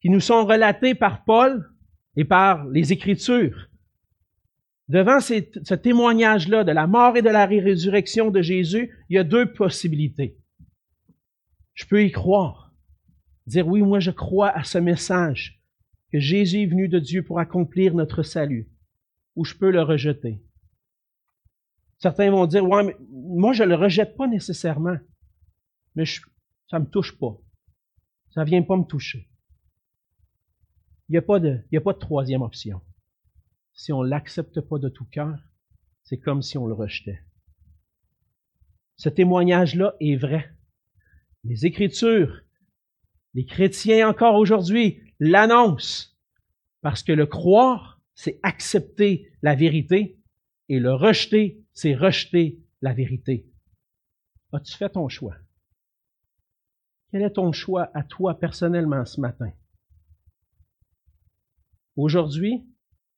qui 0.00 0.10
nous 0.10 0.20
sont 0.20 0.46
relatés 0.46 0.94
par 0.94 1.24
Paul 1.24 1.68
et 2.16 2.24
par 2.24 2.64
les 2.66 2.92
Écritures. 2.92 3.68
Devant 4.88 5.20
ce 5.20 5.74
témoignage-là 5.74 6.62
de 6.62 6.70
la 6.70 6.86
mort 6.86 7.16
et 7.16 7.22
de 7.22 7.28
la 7.28 7.46
résurrection 7.46 8.30
de 8.30 8.40
Jésus, 8.40 8.96
il 9.08 9.16
y 9.16 9.18
a 9.18 9.24
deux 9.24 9.52
possibilités. 9.52 10.38
Je 11.74 11.86
peux 11.86 12.04
y 12.04 12.12
croire, 12.12 12.72
dire 13.46 13.66
oui, 13.66 13.82
moi 13.82 13.98
je 13.98 14.12
crois 14.12 14.50
à 14.50 14.62
ce 14.62 14.78
message, 14.78 15.60
que 16.12 16.20
Jésus 16.20 16.62
est 16.62 16.66
venu 16.66 16.88
de 16.88 17.00
Dieu 17.00 17.24
pour 17.24 17.40
accomplir 17.40 17.94
notre 17.94 18.22
salut, 18.22 18.70
ou 19.34 19.44
je 19.44 19.54
peux 19.54 19.72
le 19.72 19.82
rejeter. 19.82 20.40
Certains 21.98 22.30
vont 22.30 22.46
dire, 22.46 22.64
ouais, 22.64 22.84
mais 22.84 22.96
moi 23.10 23.52
je 23.52 23.64
le 23.64 23.74
rejette 23.74 24.16
pas 24.16 24.28
nécessairement, 24.28 24.98
mais 25.96 26.04
ça 26.70 26.78
me 26.78 26.86
touche 26.86 27.18
pas. 27.18 27.36
Ça 28.34 28.44
vient 28.44 28.62
pas 28.62 28.76
me 28.76 28.84
toucher. 28.84 29.28
Il 31.08 31.12
n'y 31.12 31.16
y 31.16 31.18
a 31.18 31.22
pas 31.80 31.92
de 31.92 31.98
troisième 31.98 32.42
option 32.42 32.80
si 33.76 33.92
on 33.92 34.02
l'accepte 34.02 34.60
pas 34.60 34.78
de 34.78 34.88
tout 34.88 35.04
cœur, 35.04 35.38
c'est 36.02 36.18
comme 36.18 36.42
si 36.42 36.58
on 36.58 36.66
le 36.66 36.74
rejetait. 36.74 37.20
Ce 38.96 39.08
témoignage-là 39.08 39.94
est 40.00 40.16
vrai. 40.16 40.50
Les 41.44 41.66
Écritures, 41.66 42.40
les 43.34 43.44
chrétiens 43.44 44.08
encore 44.08 44.36
aujourd'hui 44.36 45.02
l'annoncent 45.20 46.08
parce 46.80 47.02
que 47.02 47.12
le 47.12 47.26
croire, 47.26 48.00
c'est 48.14 48.40
accepter 48.42 49.30
la 49.42 49.54
vérité 49.54 50.18
et 50.68 50.80
le 50.80 50.94
rejeter, 50.94 51.62
c'est 51.74 51.94
rejeter 51.94 52.58
la 52.80 52.94
vérité. 52.94 53.46
As-tu 54.52 54.74
fait 54.74 54.88
ton 54.88 55.08
choix? 55.08 55.36
Quel 57.10 57.22
est 57.22 57.32
ton 57.34 57.52
choix 57.52 57.90
à 57.94 58.02
toi 58.02 58.38
personnellement 58.38 59.04
ce 59.04 59.20
matin? 59.20 59.52
Aujourd'hui, 61.94 62.66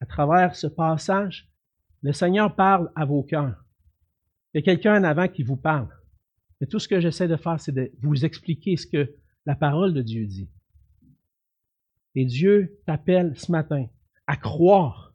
à 0.01 0.07
travers 0.07 0.55
ce 0.55 0.67
passage, 0.67 1.51
le 2.03 2.13
Seigneur 2.13 2.55
parle 2.55 2.91
à 2.95 3.05
vos 3.05 3.23
cœurs. 3.23 3.65
Il 4.53 4.59
y 4.59 4.61
a 4.61 4.63
quelqu'un 4.63 5.01
en 5.01 5.05
avant 5.05 5.29
qui 5.29 5.43
vous 5.43 5.57
parle. 5.57 5.89
Mais 6.61 6.67
tout 6.67 6.79
ce 6.79 6.89
que 6.89 7.01
j'essaie 7.01 7.29
de 7.29 7.37
faire, 7.37 7.61
c'est 7.61 7.73
de 7.73 7.93
vous 8.01 8.25
expliquer 8.25 8.77
ce 8.77 8.87
que 8.87 9.15
la 9.47 9.55
parole 9.55 9.95
de 9.95 10.03
Dieu 10.03 10.27
dit. 10.27 10.51
Et 12.15 12.25
Dieu 12.25 12.81
t'appelle 12.87 13.37
ce 13.37 13.53
matin 13.53 13.87
à 14.27 14.37
croire, 14.37 15.15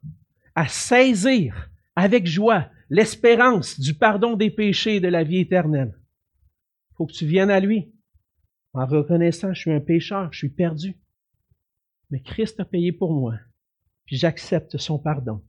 à 0.54 0.68
saisir 0.68 1.70
avec 1.96 2.26
joie 2.26 2.68
l'espérance 2.90 3.78
du 3.78 3.94
pardon 3.94 4.36
des 4.36 4.50
péchés 4.50 4.96
et 4.96 5.00
de 5.00 5.08
la 5.08 5.24
vie 5.24 5.38
éternelle. 5.38 5.94
Il 6.90 6.96
faut 6.96 7.06
que 7.06 7.12
tu 7.12 7.26
viennes 7.26 7.50
à 7.50 7.60
lui 7.60 7.92
en 8.74 8.86
reconnaissant, 8.86 9.54
je 9.54 9.60
suis 9.60 9.72
un 9.72 9.80
pécheur, 9.80 10.32
je 10.32 10.38
suis 10.38 10.48
perdu. 10.48 10.96
Mais 12.10 12.20
Christ 12.20 12.58
a 12.58 12.64
payé 12.64 12.90
pour 12.90 13.12
moi, 13.12 13.34
puis 14.06 14.16
j'accepte 14.16 14.78
son 14.78 14.98
pardon. 14.98 15.42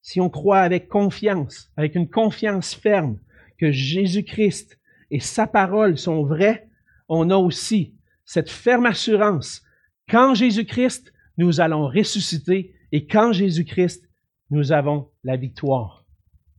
Si 0.00 0.20
on 0.20 0.30
croit 0.30 0.60
avec 0.60 0.88
confiance, 0.88 1.70
avec 1.76 1.94
une 1.94 2.08
confiance 2.08 2.74
ferme, 2.74 3.18
que 3.58 3.70
Jésus-Christ 3.70 4.78
et 5.10 5.20
sa 5.20 5.46
parole 5.46 5.96
sont 5.96 6.24
vrais, 6.24 6.68
on 7.08 7.30
a 7.30 7.36
aussi 7.36 7.94
cette 8.24 8.50
ferme 8.50 8.86
assurance 8.86 9.62
qu'en 10.08 10.34
Jésus-Christ, 10.34 11.12
nous 11.36 11.60
allons 11.60 11.86
ressusciter 11.86 12.74
et 12.90 13.06
qu'en 13.06 13.32
Jésus-Christ, 13.32 14.08
nous 14.50 14.72
avons 14.72 15.10
la 15.22 15.36
victoire 15.36 16.04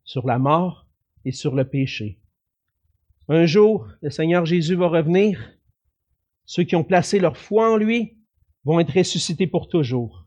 sur 0.04 0.26
la 0.26 0.40
mort 0.40 0.88
et 1.26 1.32
sur 1.32 1.56
le 1.56 1.68
péché. 1.68 2.20
Un 3.30 3.46
jour, 3.46 3.88
le 4.02 4.10
Seigneur 4.10 4.46
Jésus 4.46 4.76
va 4.76 4.88
revenir. 4.88 5.54
Ceux 6.46 6.64
qui 6.64 6.76
ont 6.76 6.84
placé 6.84 7.20
leur 7.20 7.38
foi 7.38 7.74
en 7.74 7.78
lui 7.78 8.18
vont 8.66 8.80
être 8.80 8.98
ressuscités 8.98 9.48
pour 9.48 9.70
toujours. 9.70 10.23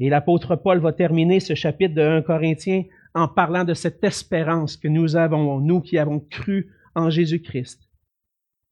Et 0.00 0.08
l'apôtre 0.08 0.56
Paul 0.56 0.80
va 0.80 0.92
terminer 0.92 1.40
ce 1.40 1.54
chapitre 1.54 1.94
de 1.94 2.02
1 2.02 2.22
Corinthiens 2.22 2.84
en 3.14 3.28
parlant 3.28 3.64
de 3.64 3.74
cette 3.74 4.02
espérance 4.02 4.76
que 4.76 4.88
nous 4.88 5.16
avons, 5.16 5.60
nous 5.60 5.80
qui 5.80 5.98
avons 5.98 6.20
cru 6.20 6.72
en 6.94 7.10
Jésus-Christ. 7.10 7.80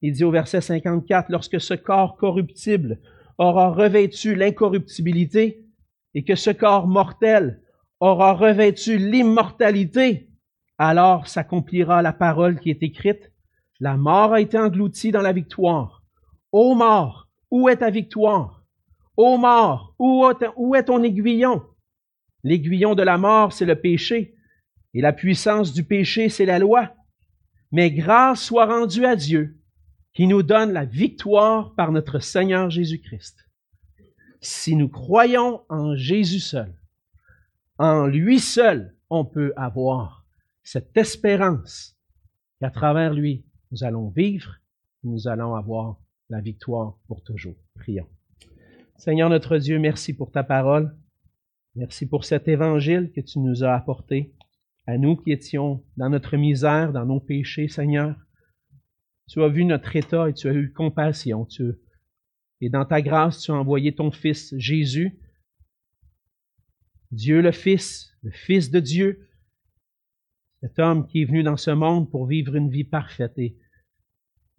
Il 0.01 0.13
dit 0.13 0.25
au 0.25 0.33
verset 0.33 0.61
54, 0.61 1.31
lorsque 1.31 1.61
ce 1.61 1.75
corps 1.75 2.17
corruptible 2.17 2.99
aura 3.39 3.71
revêtu 3.71 4.35
l'incorruptibilité 4.35 5.65
et 6.15 6.25
que 6.25 6.35
ce 6.35 6.51
corps 6.51 6.89
mortel 6.89 7.63
aura 8.01 8.35
revêtu 8.35 8.99
l'immortalité, 8.99 10.29
alors 10.77 11.29
s'accomplira 11.29 12.03
la 12.03 12.13
parole 12.13 12.59
qui 12.59 12.71
est 12.71 12.83
écrite. 12.83 13.33
La 13.79 13.97
mort 13.97 14.33
a 14.33 14.41
été 14.41 14.59
engloutie 14.59 15.13
dans 15.13 15.23
la 15.23 15.33
victoire. 15.33 16.03
Ô 16.51 16.75
mort, 16.75 17.29
où 17.51 17.69
est 17.69 17.77
ta 17.77 17.91
victoire? 17.91 18.62
Ô 19.17 19.37
mort, 19.37 19.95
où 19.99 20.75
est 20.75 20.85
ton 20.85 21.03
aiguillon? 21.03 21.63
L'aiguillon 22.45 22.95
de 22.95 23.03
la 23.03 23.19
mort, 23.19 23.53
c'est 23.53 23.67
le 23.67 23.81
péché, 23.81 24.35
et 24.95 25.01
la 25.01 25.13
puissance 25.13 25.73
du 25.73 25.85
péché, 25.85 26.29
c'est 26.29 26.47
la 26.47 26.59
loi. 26.59 26.95
Mais 27.71 27.91
grâce 27.91 28.43
soit 28.43 28.67
rendue 28.67 29.07
à 29.07 29.17
Dieu, 29.17 29.59
qui 30.13 30.27
nous 30.27 30.43
donne 30.43 30.73
la 30.73 30.85
victoire 30.85 31.75
par 31.75 31.93
notre 31.93 32.19
Seigneur 32.19 32.69
Jésus-Christ. 32.69 33.39
Si 34.41 34.77
nous 34.77 34.89
croyons 34.89 35.63
en 35.69 35.95
Jésus 35.95 36.41
seul, 36.41 36.75
en 37.79 38.07
lui 38.07 38.41
seul, 38.41 38.97
on 39.09 39.25
peut 39.25 39.53
avoir 39.57 40.27
cette 40.63 40.97
espérance 40.97 41.97
qu'à 42.61 42.71
travers 42.71 43.15
lui, 43.15 43.45
nous 43.71 43.85
allons 43.85 44.09
vivre, 44.09 44.57
nous 45.05 45.29
allons 45.29 45.55
avoir 45.55 45.97
la 46.29 46.41
victoire 46.41 46.99
pour 47.07 47.23
toujours. 47.23 47.57
Prions. 47.75 48.09
Seigneur 49.05 49.31
notre 49.31 49.59
Dieu, 49.59 49.81
merci 49.81 50.15
pour 50.15 50.31
ta 50.31 50.45
parole. 50.45 50.97
Merci 51.75 52.07
pour 52.07 52.25
cet 52.25 52.47
évangile 52.47 53.11
que 53.13 53.21
tu 53.21 53.41
nous 53.41 53.65
as 53.65 53.75
apporté 53.75 54.33
à 54.87 54.97
nous 54.97 55.17
qui 55.17 55.33
étions 55.33 55.85
dans 55.97 56.09
notre 56.09 56.37
misère, 56.37 56.93
dans 56.93 57.05
nos 57.05 57.19
péchés, 57.19 57.67
Seigneur. 57.67 58.15
Tu 59.29 59.43
as 59.43 59.49
vu 59.49 59.65
notre 59.65 59.97
état 59.97 60.29
et 60.29 60.35
tu 60.35 60.47
as 60.49 60.53
eu 60.53 60.73
compassion. 60.73 61.47
Tu, 61.47 61.73
et 62.61 62.69
dans 62.69 62.85
ta 62.85 63.03
grâce, 63.03 63.41
tu 63.41 63.51
as 63.51 63.55
envoyé 63.55 63.93
ton 63.93 64.13
Fils 64.13 64.55
Jésus, 64.57 65.19
Dieu 67.11 67.43
le 67.43 67.51
Fils, 67.51 68.17
le 68.23 68.31
Fils 68.31 68.71
de 68.71 68.79
Dieu, 68.79 69.29
cet 70.61 70.79
homme 70.79 71.09
qui 71.09 71.23
est 71.23 71.25
venu 71.25 71.43
dans 71.43 71.57
ce 71.57 71.73
monde 71.73 72.09
pour 72.09 72.29
vivre 72.29 72.55
une 72.55 72.71
vie 72.71 72.85
parfaite 72.85 73.37
et 73.37 73.59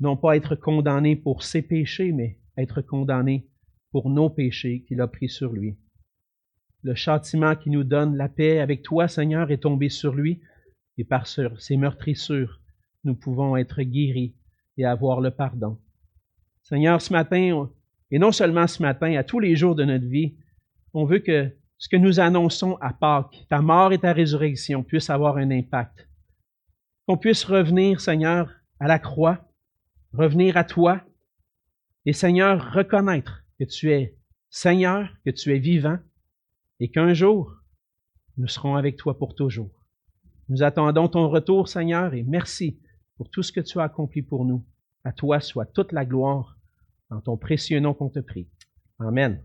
non 0.02 0.18
pas 0.18 0.36
être 0.36 0.58
condamné 0.58 1.16
pour 1.16 1.44
ses 1.44 1.62
péchés, 1.62 2.12
mais 2.12 2.42
être 2.58 2.82
condamné 2.82 3.48
pour 3.94 4.10
nos 4.10 4.32
péchés 4.32 4.84
qu'il 4.88 5.00
a 5.02 5.08
pris 5.08 5.30
sur 5.30 5.54
lui. 5.54 5.78
Le 6.82 6.96
châtiment 6.96 7.56
qui 7.56 7.70
nous 7.70 7.84
donne 7.84 8.18
la 8.18 8.28
paix 8.28 8.60
avec 8.60 8.82
toi, 8.82 9.08
Seigneur, 9.08 9.52
est 9.52 9.60
tombé 9.60 9.88
sur 9.88 10.16
lui, 10.16 10.42
et 10.98 11.04
par 11.04 11.28
ses 11.28 11.78
meurtrissures, 11.78 12.60
nous 13.04 13.14
pouvons 13.14 13.56
être 13.56 13.84
guéris 13.84 14.36
et 14.78 14.86
avoir 14.86 15.22
le 15.22 15.30
pardon. 15.30 15.80
Seigneur, 16.64 17.02
ce 17.02 17.14
matin, 17.14 17.70
et 18.10 18.18
non 18.18 18.32
seulement 18.32 18.66
ce 18.66 18.82
matin, 18.82 19.16
à 19.16 19.24
tous 19.24 19.40
les 19.40 19.56
jours 19.56 19.76
de 19.76 19.86
notre 19.86 20.08
vie, 20.08 20.36
on 20.94 21.06
veut 21.06 21.20
que 21.20 21.56
ce 21.78 21.88
que 21.88 21.98
nous 21.98 22.20
annonçons 22.20 22.78
à 22.82 22.94
Pâques, 22.94 23.46
ta 23.48 23.62
mort 23.62 23.94
et 23.94 24.00
ta 24.00 24.12
résurrection, 24.12 24.82
puisse 24.82 25.12
avoir 25.12 25.38
un 25.38 25.52
impact. 25.52 26.10
Qu'on 27.06 27.18
puisse 27.18 27.44
revenir, 27.44 28.02
Seigneur, 28.02 28.52
à 28.80 28.88
la 28.88 28.98
croix, 28.98 29.48
revenir 30.14 30.58
à 30.58 30.64
toi, 30.64 31.02
et 32.08 32.14
Seigneur, 32.14 32.74
reconnaître 32.74 33.43
que 33.64 33.70
tu 33.70 33.92
es 33.92 34.18
Seigneur, 34.50 35.10
que 35.26 35.32
tu 35.32 35.56
es 35.56 35.60
vivant, 35.60 35.98
et 36.80 36.92
qu'un 36.92 37.14
jour, 37.14 37.56
nous 38.38 38.48
serons 38.48 38.76
avec 38.76 38.98
toi 38.98 39.18
pour 39.18 39.36
toujours. 39.36 39.72
Nous 40.50 40.64
attendons 40.64 41.08
ton 41.08 41.30
retour, 41.30 41.70
Seigneur, 41.70 42.14
et 42.14 42.24
merci 42.24 42.82
pour 43.16 43.30
tout 43.30 43.42
ce 43.42 43.54
que 43.54 43.62
tu 43.62 43.80
as 43.80 43.84
accompli 43.84 44.22
pour 44.22 44.44
nous. 44.44 44.66
À 45.06 45.14
toi 45.14 45.40
soit 45.40 45.66
toute 45.66 45.94
la 45.94 46.06
gloire, 46.06 46.58
en 47.10 47.22
ton 47.22 47.38
précieux 47.38 47.80
nom 47.80 47.94
qu'on 47.94 48.10
te 48.10 48.20
prie. 48.20 48.50
Amen. 49.00 49.42